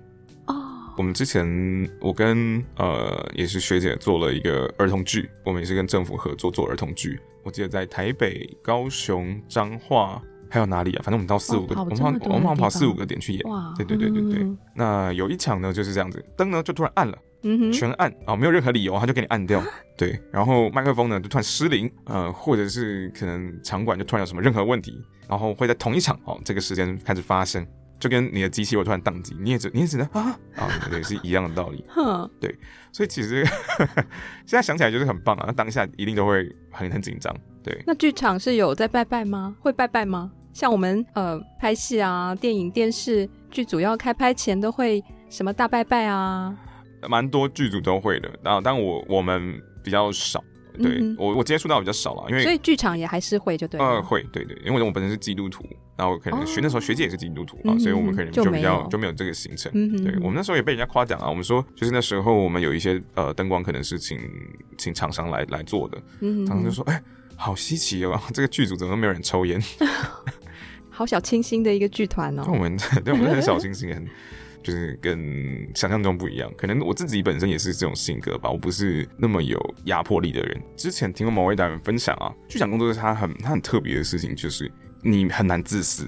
[0.46, 0.54] 哦。
[0.98, 7.18] 我们之前我跟呃也是学姐做了一个儿童剧，我们也是跟政府合作做儿童剧。
[7.42, 10.20] 我记得在台北、高雄、彰化
[10.50, 11.00] 还有哪里啊？
[11.02, 13.42] 反正我们到四五个，我们跑我们好像跑四五个点去演。
[13.48, 14.46] 哇，对对对对对。
[14.74, 17.16] 那有一场呢就是这样子，灯呢就突然暗了。
[17.42, 19.62] 嗯哼，全按啊、哦，没有任何理由，他就给你按掉。
[19.96, 27.66] 对，然后麦克风呢就突然失灵，呃，或者是可能场馆就突然有什么任何问题，然后会在同一场哦这个时间开始发生，
[27.98, 31.84] 就跟你的机器会突然宕机，你也只你也只能啊啊，对，是一样的道理。
[31.90, 32.54] 哼，对，
[32.92, 33.44] 所以其实
[34.46, 37.34] 现在想起来就是很棒啊，那当下一定都会很很紧张。
[37.62, 39.54] 对，那剧场是有在拜拜吗？
[39.60, 40.30] 会拜拜吗？
[40.52, 46.56] 像我们呃拍戏啊，电影、电视剧组要开拍前都会什么大拜拜啊？
[47.08, 50.42] 蛮多剧组都会的，然后但我我们比较少，
[50.82, 55.64] 对、嗯、我我接触到比较少了，因为所以剧场也还是会就对，呃会对对，因为我本身是基督徒，
[55.96, 64.18] 然后可能学、哦、那时候学姐也是基督徒啊，所以我们可能就比较就没有这个行程，嗯、对我们那时候也被人家夸奖啊，我们说就是那时候我们有一些呃灯光可能是请
[64.76, 67.02] 请厂商来来做的，嗯哼，厂商就说哎、欸、
[67.36, 69.60] 好稀奇哦，这个剧组怎么都没有人抽烟，
[70.90, 74.06] 好小清新的一个剧团哦，我们对我们很小清新很。
[74.62, 76.52] 就是跟想象中不一样。
[76.56, 80.60] 可能我自己本身也是这种性格吧，我不是那么有压迫力的人。
[80.76, 84.70] 之前听过某位导演分享啊，剧场工作是他很他很特别的事情，就是
[85.02, 86.04] 你很难自私。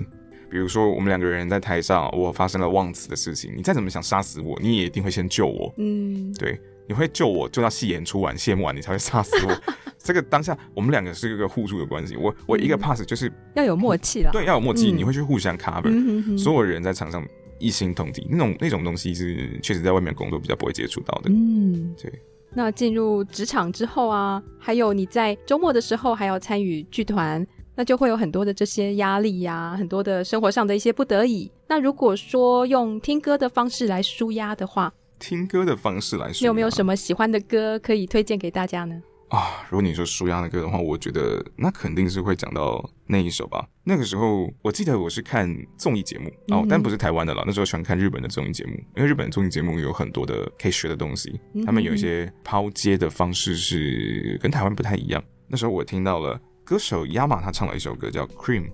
[0.50, 5.72] 比如说我们两个人在台上，我发生了忘词的事情，你再怎么想杀死我，你也一定会先救我。
[5.78, 9.56] 嗯，对，你会救我，救到戏演出完、谢幕完，你才会杀死我。
[10.02, 12.16] 这个当下，我们两个是一个互助的关系。
[12.16, 17.24] 我我一个 pass 就是、嗯、要有默契了，对，要有默契，嗯、你会去互相 cover，、嗯、哼哼所有人在场上
[17.60, 21.30] 一心同体，那种那种东西是确实在外面工作比较不会接触到的。
[21.30, 22.12] 嗯，对。
[22.52, 27.46] 那进入职场之后啊，还有你在周末的时候还要参与剧团，
[27.76, 31.48] 那就会有很多的这些压力呀、啊，很多的生活上的一些不得已。
[31.68, 39.00] 那如果说用听歌的方式来舒压的话，听歌的方式来纾压，你有没有什么喜欢的歌可以推荐给大家呢？
[39.30, 43.64] 啊，如果你说舒压的歌的话，我觉得那肯定是会讲到那一首吧。
[43.84, 47.44] 那个时候我记得我是看综艺节目哦，但不是台湾的了。
[47.46, 55.22] 那时候喜欢看日本的综艺节目，因为日本综艺节目有很多的可以学的东西，他们有一些抛接的方式是跟台湾不太一样。
[55.46, 58.68] 那时候我听到了歌手 Yama 他唱了一首歌叫 Cream，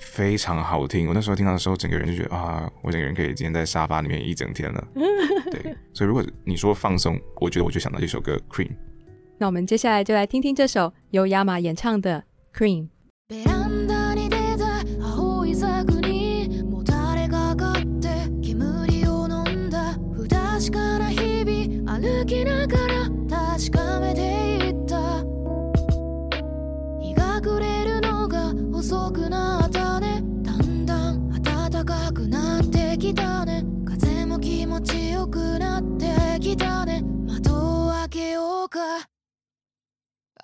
[0.00, 1.06] 非常好听。
[1.06, 4.88] 我那时候听到的时候，整个人就觉得啊，我整个人可以今天在沙发里面一整天了。
[5.52, 8.72] 对，所以如果你说放松，我觉得我就想到这首歌 Cream。
[9.38, 12.24] 那我们接下来就来听听这首由雅马演唱的
[12.58, 12.88] 《Cream》。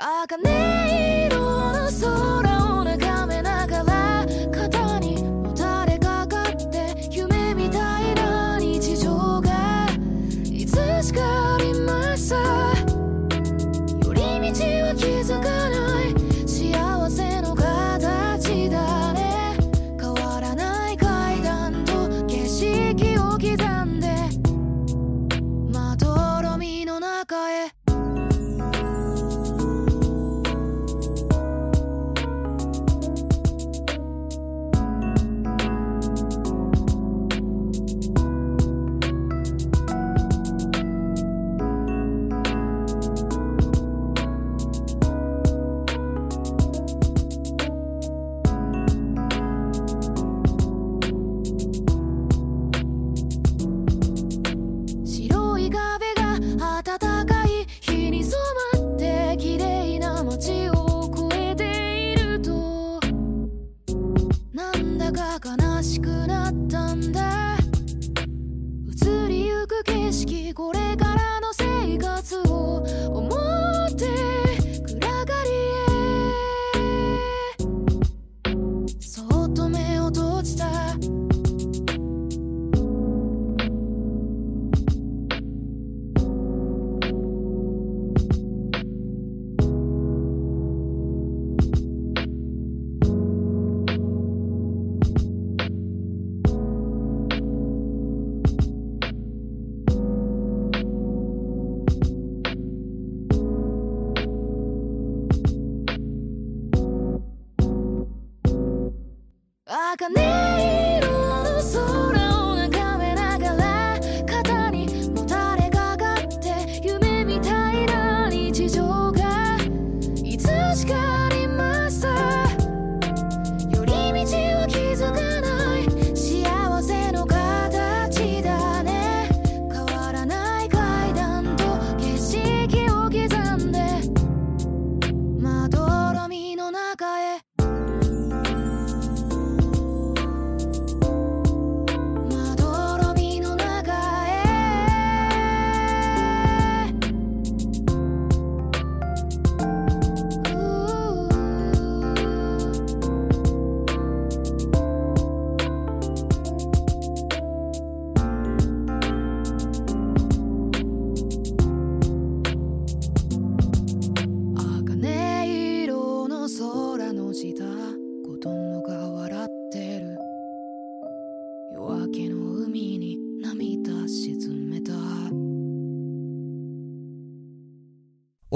[0.00, 2.49] 아까 내일 오는 소라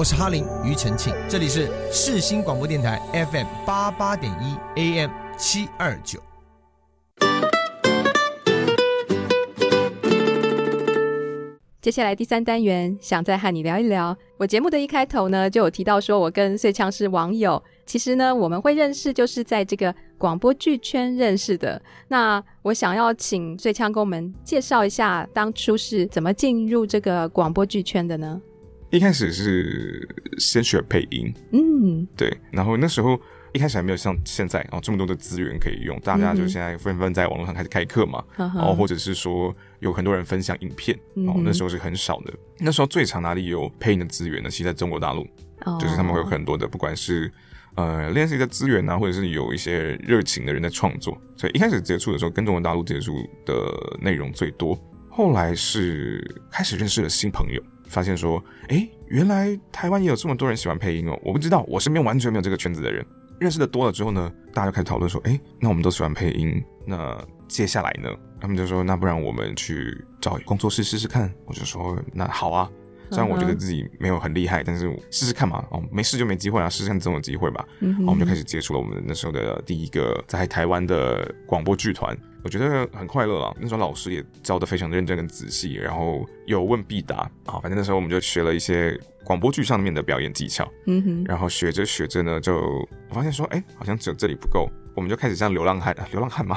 [0.04, 3.00] 我是哈林庾澄庆，这里是世新广播电台
[3.32, 6.20] FM 八八点一 AM 七二九。
[11.80, 14.14] 接下来第三单元，想再和你聊一聊。
[14.36, 17.62] 我节目的一开头呢，就有提到说，我跟穗羌是网友。
[17.86, 21.80] 其实呢，我们会认识，就是在这个广播剧圈认识的。
[22.08, 28.38] 那我想要请穗羌跟我们介绍一下，当初是怎么进入这个广播剧圈的呢？
[28.94, 33.20] 一开始是先学配音，嗯，对，然后那时候。
[33.52, 42.34] 一开始还没有像现在哦这么多的资源可以用，大家就现在纷纷在网络上开始开课嘛，然后、或者是说有很多人分享影片，哦，那时候是很少的。
[42.58, 44.50] 那时候最常哪里有配音的资源呢？
[44.50, 45.24] 其实在中国大陆，
[45.66, 47.30] 哦、就是他们会有很多的，不管是
[47.76, 51.16] 呃练习的资源啊，或者是有一些热情的人在创作。
[51.36, 53.14] 所以一开始接触的时候，跟中国大陆接触
[53.46, 54.76] 的内容最多。
[55.08, 57.62] 后来是开始认识了新朋友，
[57.94, 63.06] 发现说，哎，原来台湾也有这么多人喜欢配音哦，我不知道，我身边完全没有这个圈子的人。
[63.38, 67.16] 认识的多了之后呢，大家就开始讨论说，哎，那我们都喜欢配音，那
[67.46, 68.08] 接下来呢？
[68.40, 71.32] 他们就说，那不然我们去找工作室试试看。
[71.46, 72.68] 我就说，那好啊，
[73.10, 77.64] 虽然我觉得自己没有很厉害，但是试试看嘛，哦，没试就没机会啊，试试看总有机会吧。
[77.80, 82.16] 嗯哼，我们就开始接触了我们那时候的第一个在台湾的广播剧团。
[82.44, 83.56] 我觉得很快乐啊！
[83.58, 87.58] 那时候老师也教的非常的认真跟仔细，然后有问必答啊。
[87.58, 90.70] 反正那时候我们就学了一些广播剧上面的表演技巧。
[90.86, 91.24] 嗯哼。
[91.24, 92.54] 然后学着学着呢，就
[93.08, 96.54] 我发现说，哎，好像只有这里不够，我们就开始像流浪汉， 流浪汉嘛。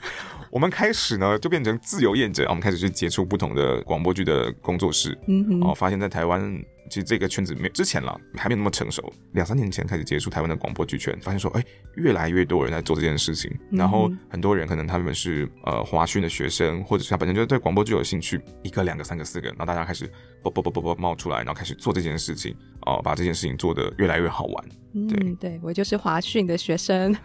[0.52, 5.18] 我们开始呢就变成自由业者，我们开始去接触不同的广播剧的工作室。
[5.26, 5.60] 嗯哼。
[5.62, 6.62] 哦，发现在台湾。
[6.90, 9.10] 其实这个圈子没之前了，还没有那么成熟。
[9.32, 11.64] 两三年前开始接触台湾的广播剧圈，发现说，哎，
[11.94, 13.50] 越来越多人在做这件事情。
[13.70, 20.10] 然后很多人可能他们是呃华讯的学生，或者是他本身就对广播剧有兴趣，一个、两个、三个、四个，然后大家开始
[20.42, 22.52] 啵啵啵啵啵冒出来，然后开始做这件事情，
[22.86, 24.64] 哦、呃，把这件事情做得越来越好玩。
[25.08, 27.16] 对，嗯、对我就是华讯的学生，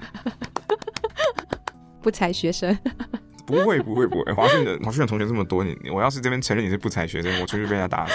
[2.02, 2.78] 不才学生。
[3.48, 8.14] 不会不会不会，华讯的华讯的同学这么多，你我要是这边承认你是不才学生，我出去被人家打死。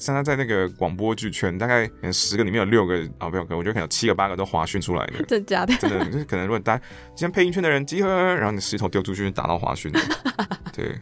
[0.00, 5.74] 现在在那个广播剧圈，大概可能十个里面有六个啊，不要，我觉得可能有七个八个都华讯出来的， 真的假的？
[5.76, 6.82] 真的，就是可能如果大家
[7.14, 9.92] 今天配音圈的人集合，然后你石头丢出去打到华讯，
[10.72, 10.98] 对。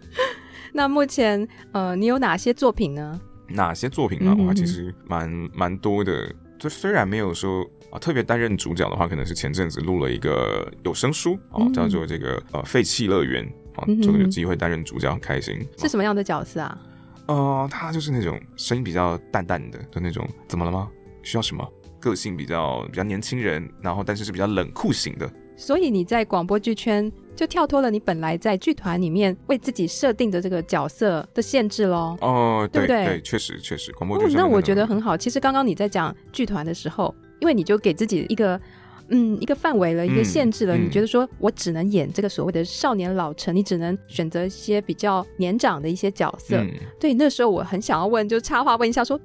[0.72, 3.20] 那目前呃，你有哪些作品呢？
[3.48, 4.34] 哪些作品啊？
[4.46, 6.32] 哇，其实蛮蛮多的。
[6.58, 13.44] 就虽然没有说啊特别担任主角的话，可能是前阵子录了一个有声书啊，叫做这个呃废弃乐园
[13.76, 15.64] 啊，这个有机会担任主角，很开心。
[15.78, 16.78] 是什么样的角色啊？
[17.26, 20.90] 呃，他就是那种声音比较淡淡的的那种，怎么了吗？
[21.22, 21.66] 需要什么？
[22.00, 25.30] 个性比较比较年轻人，然后但是是比较冷酷型的。
[25.56, 32.16] 所以你在广播剧圈就跳脱了你本来在剧团里面为自己设定的这个角色的限制喽。
[32.20, 34.30] 哦、呃，对对对，确实确实，广播剧、哦。
[34.36, 35.16] 那我觉得很好。
[35.16, 38.60] 其实刚刚你在讲剧团的时候，因为你就给自己一个。
[39.08, 40.76] 嗯，一个范围了，一个限制了。
[40.76, 46.56] 你觉得说我只能演这个所谓的少年老成，你只能选择一些比较年长的一些角色。
[46.56, 49.24] 嗯、对，那时候我很想要问，就插话问一下说，说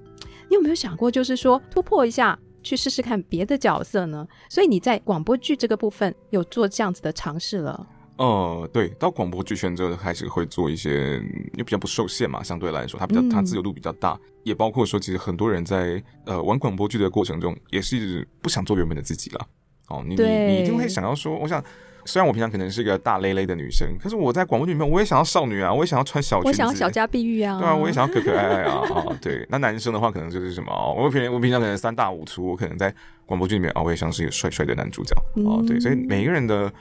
[0.50, 4.28] 你有没有想过，就是说突破一下，去试试看别的角色呢？
[4.50, 7.88] 所以你在广播剧这个部分有做这样子的尝试了？
[8.18, 19.48] 哦、呃，对，到广播剧圈之后开始会做一些，因为比较不受限嘛，相对来说，它比较它自由度比较大，嗯、也包括说，其实很多人在呃玩广播剧的过程中，也是不想做原本的自己了。
[19.90, 21.64] 哦，你你你一定会想要说，我想，
[22.06, 29.46] 虽然我平常可能是一个大累累的女生，可是我在广播剧里面，我也想要少女啊，我也想要穿小裙子，我想要小家碧玉啊，对啊，我也想要可可爱爱啊，啊，对。
[29.50, 32.94] 那男生的话，可能就是什么哦，我平我平常可能三大五粗，我可能在
[33.26, 35.16] 广播剧里面啊，我也像是一个帅帅的男主角
[35.46, 35.80] 哦，对。
[35.80, 36.72] 所以每一个人的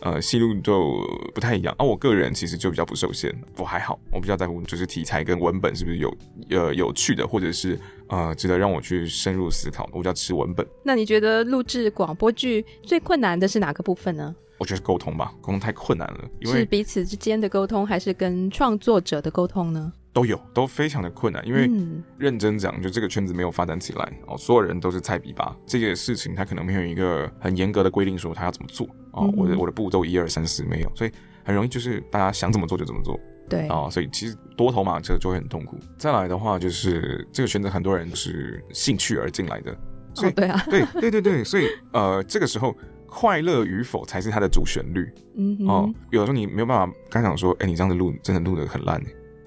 [0.00, 1.00] 呃戏路就
[1.34, 1.74] 不太一样。
[1.78, 6.16] 而、啊、我个人其实就比较不受限，我还好，我比较在乎就是题材跟文本是不是有
[6.50, 7.78] 呃有趣的，或者是。
[8.08, 9.82] 呃，值得让我去深入思考。
[9.92, 10.64] 我比较吃文本。
[10.84, 14.32] 那你觉得录制广播剧最困难的是哪个部分呢？
[14.58, 16.20] 我觉得是沟通吧，沟通太困难了。
[16.38, 19.92] 因为是彼此之间的沟通，还是跟创作者的沟通呢？
[20.12, 21.44] 都有，都非常的困难。
[21.44, 21.68] 因为
[22.16, 25.56] 认真讲，就这个圈子没有发展起来哦，所有人都是菜比吧。
[25.66, 28.86] 这件事情他可能没有一个很严格的规定说他要怎么做
[29.16, 29.32] 哦。
[29.36, 31.10] 我的我的步骤一二三四没有，所以
[31.44, 33.18] 很容易就是大家想怎么做就怎么做。
[33.48, 35.78] 对啊，所以其实多头马车就会很痛苦。
[35.96, 39.72] 再来的话，就是这个圈子很多人是兴趣而进来的，
[40.14, 42.74] 所以、哦、对啊，对对对对，所以呃，这个时候
[43.06, 45.08] 快乐与否才是它的主旋律。
[45.36, 49.00] 嗯哼哦，有的时候你没有办法刚想说，哎，你这样子录真的录的很烂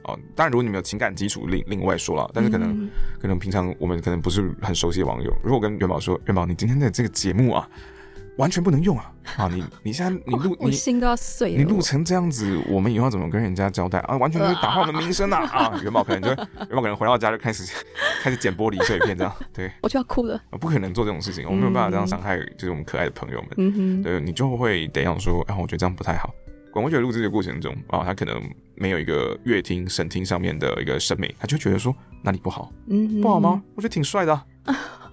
[0.05, 0.17] 哦。
[0.33, 2.89] 当然，如果你没有情感基础，另另外说了，但是可能、嗯、
[3.19, 7.69] 可能平常我们可能不是很熟悉的网友，如果跟元宝说，元宝，你今天的这个节目啊。
[8.39, 9.11] 完全不能用啊！
[9.37, 11.57] 啊，你你现在你录， 你心都要碎了。
[11.57, 14.15] 你录成这样子，我们以后怎么跟人家交代啊？
[14.15, 15.43] 完全就是打坏我们名声啊！
[15.51, 17.69] 啊，元宝可能就元宝可能回到家就开始
[18.23, 19.35] 开始捡玻璃碎片这样。
[19.53, 20.41] 对，我就要哭了。
[20.51, 23.49] 不可能做这种事情，我没有办法这样伤害，就是我们可爱的朋友们。
[23.57, 26.33] 嗯哼，对，你就会得要说，哎，我觉得这样不太好。
[26.71, 28.41] 广播剧的录制的过程中啊，他可能
[28.75, 33.61] 没有一个乐听、审听上面的一个审美，他就觉得说哪里不好，嗯，不好吗？
[33.75, 34.45] 我觉得挺帅的、啊。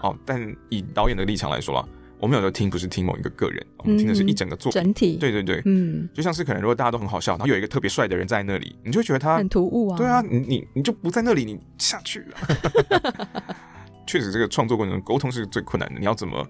[0.03, 1.89] 哦，但以导演的立场来说啦，
[2.19, 5.17] 我们有时候听不是听某一个个人，我们听的是一整个作品整体。
[5.17, 9.99] 对对对，嗯，就像是可能如果大家都很好笑，然后有一个特别帅的人在那里，你就会觉得他很突兀啊。
[9.99, 13.29] 对啊，你你你就不在那里，你下去了。
[14.07, 15.99] 确实，这个创作过程中沟通是最困难的。
[15.99, 16.47] 你要怎么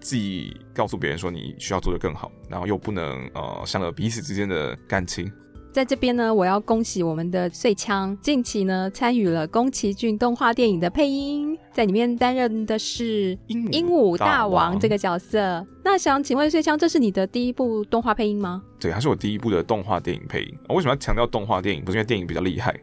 [0.00, 5.30] 自己告诉别人说你需要做的更好，然后又不能呃伤了彼此之间的感情？
[5.72, 15.64] 在这边呢，我要恭喜我们的碎枪，近期呢参与了宫崎骏动画电影的配音，在里面担任的是鹦鹉鹦鹉大王这个角色。
[15.84, 18.62] 那想请问碎枪，这是你的第一部动画配音吗？
[18.80, 20.58] 对，它是我第一部的动画电影配音。
[20.70, 21.84] 为什么要强调动画电影？
[21.84, 22.74] 不是因为电影比较厉害，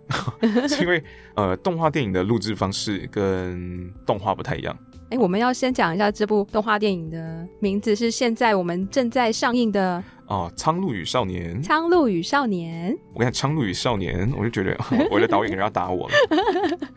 [0.70, 1.04] 是因为
[1.36, 4.76] 呃，动画电影的录制方式跟动画不太一样。
[5.10, 11.62] 哎，我们要先讲一下这部动画电影的名字，是现在我们正在上映的哦，《苍鹭与少年》。
[11.64, 14.78] 苍鹭与少年，我跟你讲，《苍鹭与少年》，我就觉得
[15.10, 16.16] 我的导演可能要打我了，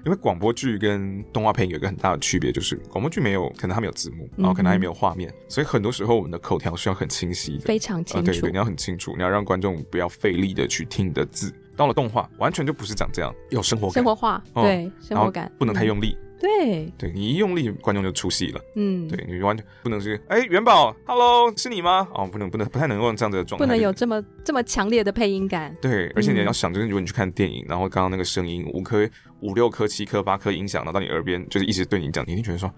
[0.04, 8.18] 因为广播剧跟动画配音有一个很大的区别，就是广播剧没有，可能它没有字幕，然后可能还没有画面，嗯、所以很多时候我们的口条需要很清晰的，非常清楚。
[8.18, 11.52] 呃、对，对对，你要很清楚，你要让观众不要费力的去听你的字。
[11.76, 16.18] 到了动画，完全就不是长这样，有生活感，生活化，哦、对，生活感，不能太用力。
[16.20, 18.60] 嗯对，对你一用力，观众就出戏了。
[18.74, 22.08] 嗯，对你完全不能是哎，元宝，Hello，是你吗？
[22.14, 25.76] 哦，不能，不能，不太能用这样子的状态，不能有这么这么强烈的配音感。
[25.82, 29.06] 对，而且你要想，就是如果你去看电影，然后刚刚那个声音，五颗、
[29.40, 32.72] 五六颗、七颗、八颗音响，然后到你耳边，就是一直对你讲，你一定觉得说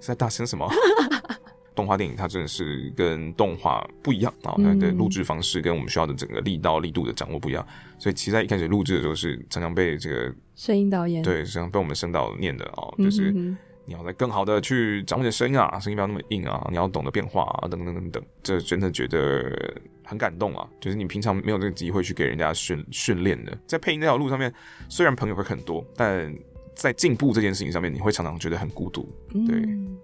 [0.00, 0.70] 是在大声什么？
[1.78, 7.64] 动画电影它真的是跟动画不一样啊，它的录制方式跟我们需要的整个力道、力度的掌握不一样，
[8.00, 11.22] 所以其实在一开始录制的时候是常常被这个声音导演。
[11.22, 13.30] 对，常常被我们声导念的啊，就是
[13.84, 24.52] 你要再更好的去掌握你的声音啊，声音不要那么硬啊，你要懂得变化啊，等等等等，这真的觉得很感动啊，就是你平常没有这个机会去给人家训训练的，在配音这条路上面，
[24.88, 26.34] 虽然朋友会很多，但
[26.74, 29.08] 在进步这件事情上面，你会常常觉得很孤独，
[29.46, 29.56] 对。
[29.60, 29.96] 嗯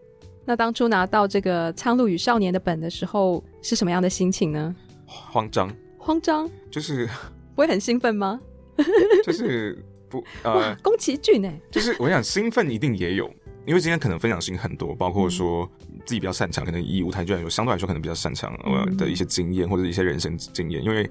[0.44, 4.74] 那当初拿到这个《苍鹭与少年》的本的时候，是什么样的心情呢？
[5.06, 7.08] 慌张，慌张，就是
[7.54, 8.40] 不会很兴奋吗？
[9.24, 11.50] 就是不呃，宫崎骏呢？
[11.70, 13.30] 就是我想兴奋一定也有，
[13.66, 15.68] 因为今天可能分享事情很多，包括说
[16.04, 21.08] 自己比较擅长，可能以舞台剧来说，相对来说可能比较擅长呃的一些经验或者一些人生经验，因为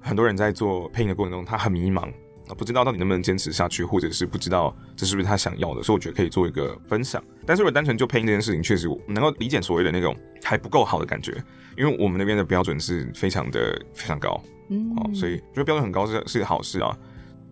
[0.00, 2.10] 很多人在做配音的过程中，他很迷茫。
[2.56, 7.22] 不知道到底能不能坚持下去，或者是不知道这是不是他想要的，所以我觉得可以做一个分享。
[7.46, 11.32] 但是如果单纯就配音这件事情，确实我能够理解所谓的那种还不够好的感觉，
[11.76, 16.96] 因为我们那边的标准是非常的非常高，嗯，哦，所以觉得标准很高是是好事啊。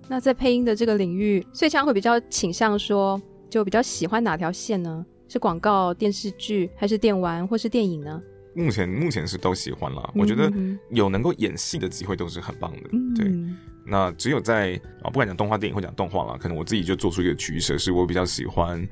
[0.09, 5.07] 那在配音的这个领域，穗羌会比较倾向说，就比较喜欢哪条线呢？
[5.29, 8.21] 是广告、电视剧，还是电玩，或是电影呢？
[8.53, 10.11] 目前目前是都喜欢啦。
[10.17, 10.53] 我觉得
[10.91, 13.33] 有能够演戏的机会都是很棒的，嗯、对。
[13.85, 18.87] 那只有在啊，不管讲动画电影或讲动画啦，可能我自己就做出一个取舍，是我比较喜欢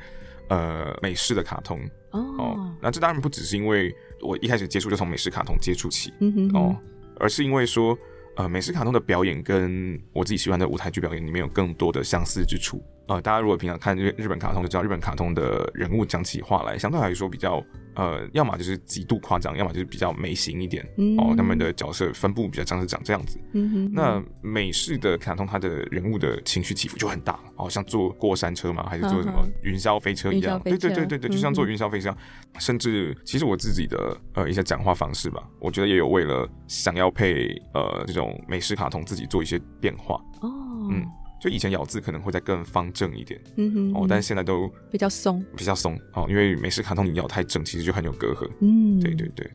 [0.48, 1.80] 呃美式的卡通
[2.10, 2.76] 哦，哦。
[2.80, 6.76] 那这当然不只是因为我一开始接触就从美式卡通接触起，嗯哼哼哦，
[7.18, 7.96] 而是因为说
[8.36, 12.82] 呃美式卡通的表演跟我自己喜欢的舞台剧表演里面有更多的相似之处。
[13.08, 20.86] 呃，大家如果平常看日日本卡通，就知道日本卡通的人物讲起话来，相对来说比较呃，要么就是极度夸张，要么就是比较美型一点。
[20.98, 23.40] 嗯、哦，他们的角色分布比较像是长这样子。
[23.54, 23.92] 嗯哼，哼。
[23.94, 30.60] 那美式的卡通，它的人物的情绪起伏就很大，哦，像坐过山车嘛，还是坐什么云霄飞车一样。
[30.60, 32.14] 对对对对对，就像坐云霄飞车。
[32.58, 40.16] 甚至其实我自己的呃一些讲话方式吧，我觉得也有为了想要配呃这种美式卡通自己做一些变化。
[40.42, 40.50] 哦，
[40.90, 41.06] 嗯。
[41.40, 49.48] 就以前咬字可能会再更方正一点，嗯哼，哼，哦，但是现在都比较松，比较松，哦，因为美式卡通你咬太正，其实就很有隔阂，嗯，对对对。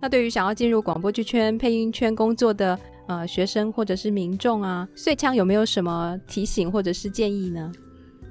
[0.00, 2.78] 那对于想要进入广播剧圈、配音圈工作的
[3.08, 7.72] 呃学生或者是民众啊，碎枪有没有什么提醒或者是建议呢？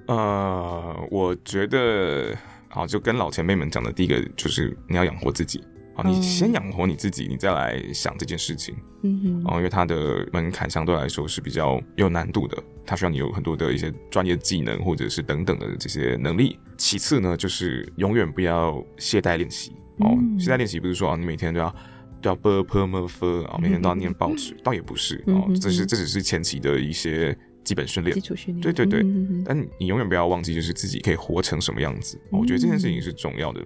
[0.06, 2.36] 呃，我觉得，
[2.70, 5.64] 好，就跟老前辈们讲的，第一个就是你要养活自己。
[5.96, 8.76] 啊，你先养活你自己，你再来想这件事情。
[9.04, 16.58] 嗯哼，啊，因为它的门槛相对来说是比较有难度的，它需要你有很多的一些专业技能或者是等等的这些能力。
[16.78, 19.72] 其次呢，就是永远不要懈怠练习。
[20.00, 21.76] 哦，懈怠练习不是说啊，你每天都要
[22.22, 29.06] 都要 b u r p e r m e r f 啊，每天都要念报纸，倒也不是哦，这是这只是前期的一些基本训练，基础训练，对对对。
[29.46, 32.20] 但你永远不要忘记，就是自己可以活成什么样子。
[32.32, 33.64] 我觉得这件事情是重要的。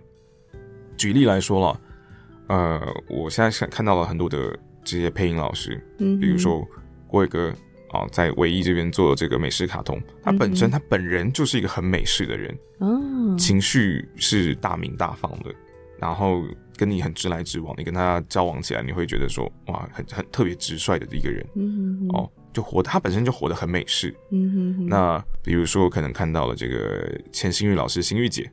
[0.97, 1.81] 举例来说了。
[2.47, 6.65] 呃，我现在看看到了很多的这些配音老师，嗯，比如说
[7.07, 7.53] 郭伟哥
[7.91, 15.53] 啊，在唯一这边做的这个美式卡通，他本身他本人就是一个很美式的人，哦、嗯，情绪是大明大方的，
[15.99, 16.43] 然后
[16.75, 24.13] 跟你很直来直往，你跟他交往起来，你会觉得说哇，很很特别直率的一个人，嗯哦，就活他本身就活得很美式。
[24.31, 24.87] 嗯哼哼。
[24.87, 28.49] 那比如说，可能看到了这个钱新玉老师，欣玉姐，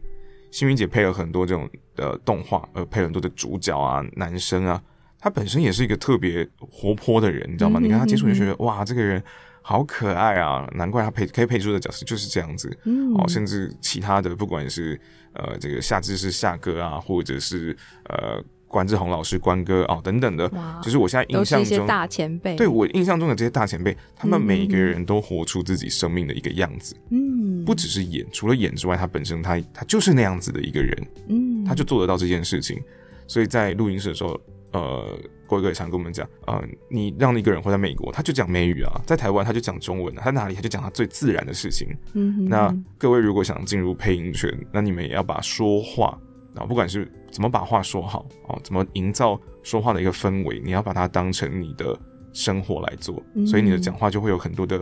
[0.55, 4.80] 欣玉姐配了很多这种的动画，呃，配了很多的主角啊，男生啊，
[5.18, 7.80] 他本身也是一个特别活泼的人，你知道吗？
[7.82, 9.20] 你跟他接触就觉得哇，这个人
[9.62, 12.70] 好可爱啊，难怪他配可以配出的角色就是这样子。
[12.84, 14.96] 嗯哦，甚至其他的，不管是
[15.32, 18.40] 呃这个夏至是夏哥啊，或者是呃
[18.74, 20.50] 关志宏老师关哥哦等等的，
[20.82, 32.82] 就是我现在印象中，大前辈，对我印象中的这些大前辈，他们每一个嗯人都活出自己生命的一个样子，嗯，不只是演，除了演之外，他本身他他就是那样子的一个人，嗯，他就做得到这件事情。
[33.28, 34.38] 所以在录音室的时候，
[34.72, 35.16] 呃，
[35.46, 36.60] 郭哥也常跟我们讲，呃，
[36.90, 41.88] 你让一个人活在美国，他就讲美语啊，在台湾他就讲中文啊，他哪里他就讲他最自然的事情。
[42.14, 46.18] 嗯那各位如果想进入配音圈，那你们也要把说话
[46.57, 51.98] 啊，不管是怎么把话说好哦，怎么营造说话的一个氛围，你要把它当成你的
[52.32, 54.80] 生活来做，嗯所以你的讲话就会有很多的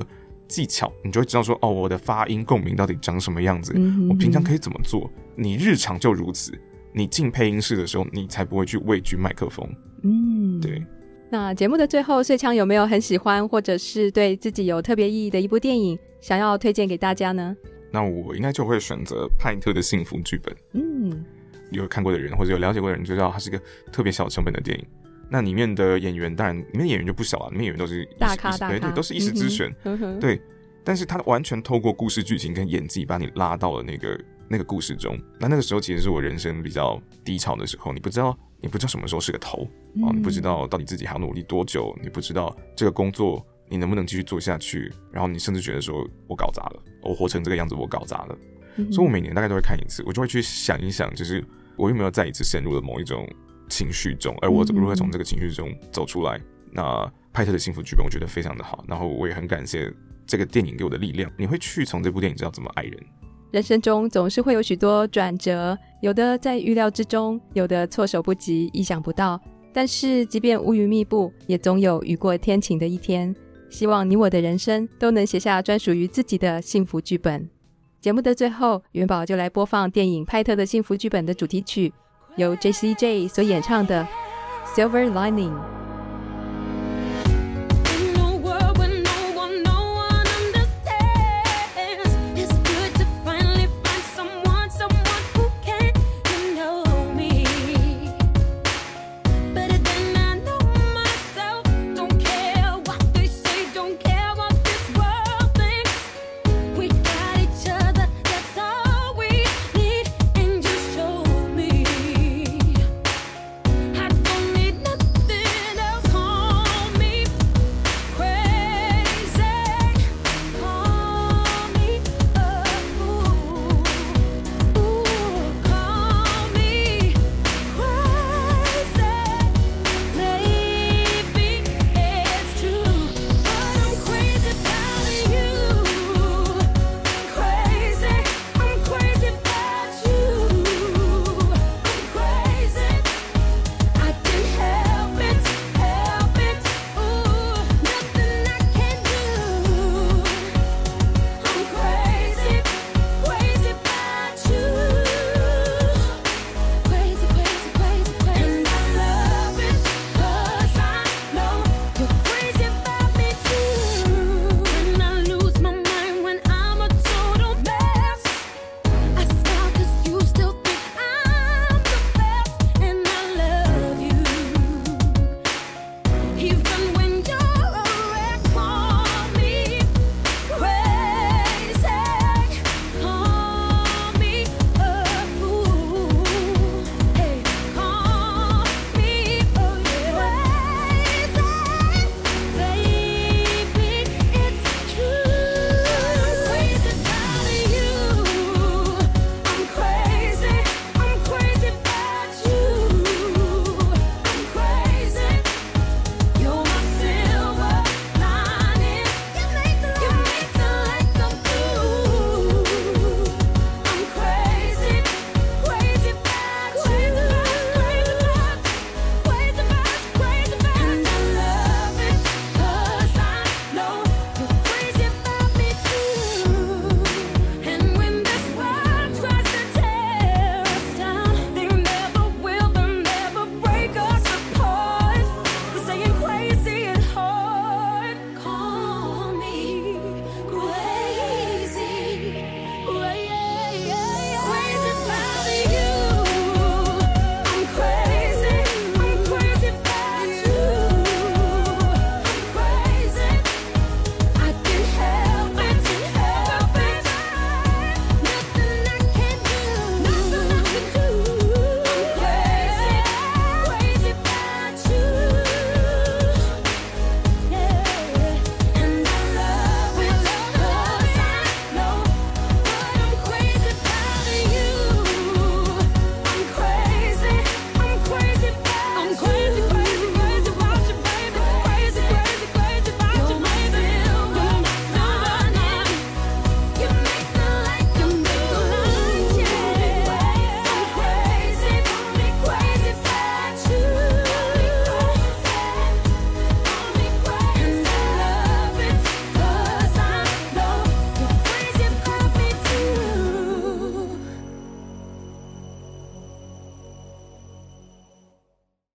[0.49, 3.73] 技巧，你就会知道说哦，我的发音共鸣到底长什么样子，
[4.09, 6.53] 我平常可以怎么做，你日常就如此，
[6.93, 9.66] 你进配音室的时候，你才不会去畏惧麦克风。
[10.03, 10.85] 嗯，对。
[11.31, 17.57] 那节目的最后，穗强有没有很喜欢或者是对自己有特别意义的一部电影，想要推荐给大家呢？
[17.91, 20.55] 那我应该就会选择派特的幸福剧本。
[20.73, 21.25] 嗯，
[21.73, 23.61] 有看过的人或者有了解过的人就知道，它是一个
[23.91, 24.87] 特别小成本的电影。
[25.29, 29.75] 那里面的演员，当然里面演员就不小了，里面演员都是大咖大咖对对，都是一时之选。
[29.85, 30.39] 嗯，对，
[30.85, 35.18] 但是他完全透过故事剧情跟演技，把你拉到了那个那个故事中。
[35.39, 39.66] 那那个时候其实是我人生比较低潮的时候，你不知道，你不知道什么时候是个头
[40.03, 48.39] 哦，你不知道到底自己还要努力多久，你不知道这个工作你能不能继续做下去，然后你甚至觉得说我搞砸了，我活成这个样子，我搞砸了。
[48.77, 51.45] 嗯所以我每年大概都会看一次，我就会去想一想，就是
[51.77, 53.29] 我又没有再一次陷入了某一种
[53.68, 56.41] 情绪中，而我如何从这个情绪中走出来。
[56.70, 59.93] 那派特的幸福剧本我觉得非常的好，然后我也很感谢
[60.27, 61.31] 这个电影给我的力量。
[61.37, 62.99] 你会去从这部电影知道怎么爱人。
[63.51, 69.39] 人生中总是会有许多转折，有的在预料之中，有的措手不及、意想不到。
[69.75, 73.35] 但是即便乌云密布，也总有雨过天晴的一天。
[73.68, 77.49] 希望你我的人生都能写下专属于自己的幸福剧本。
[78.03, 81.93] 节目的最后，元宝就来播放电影《派特的幸福剧本》的主题曲，
[82.35, 84.05] 由 J.C.J 所演唱的
[84.75, 85.53] 《Silver Lining》。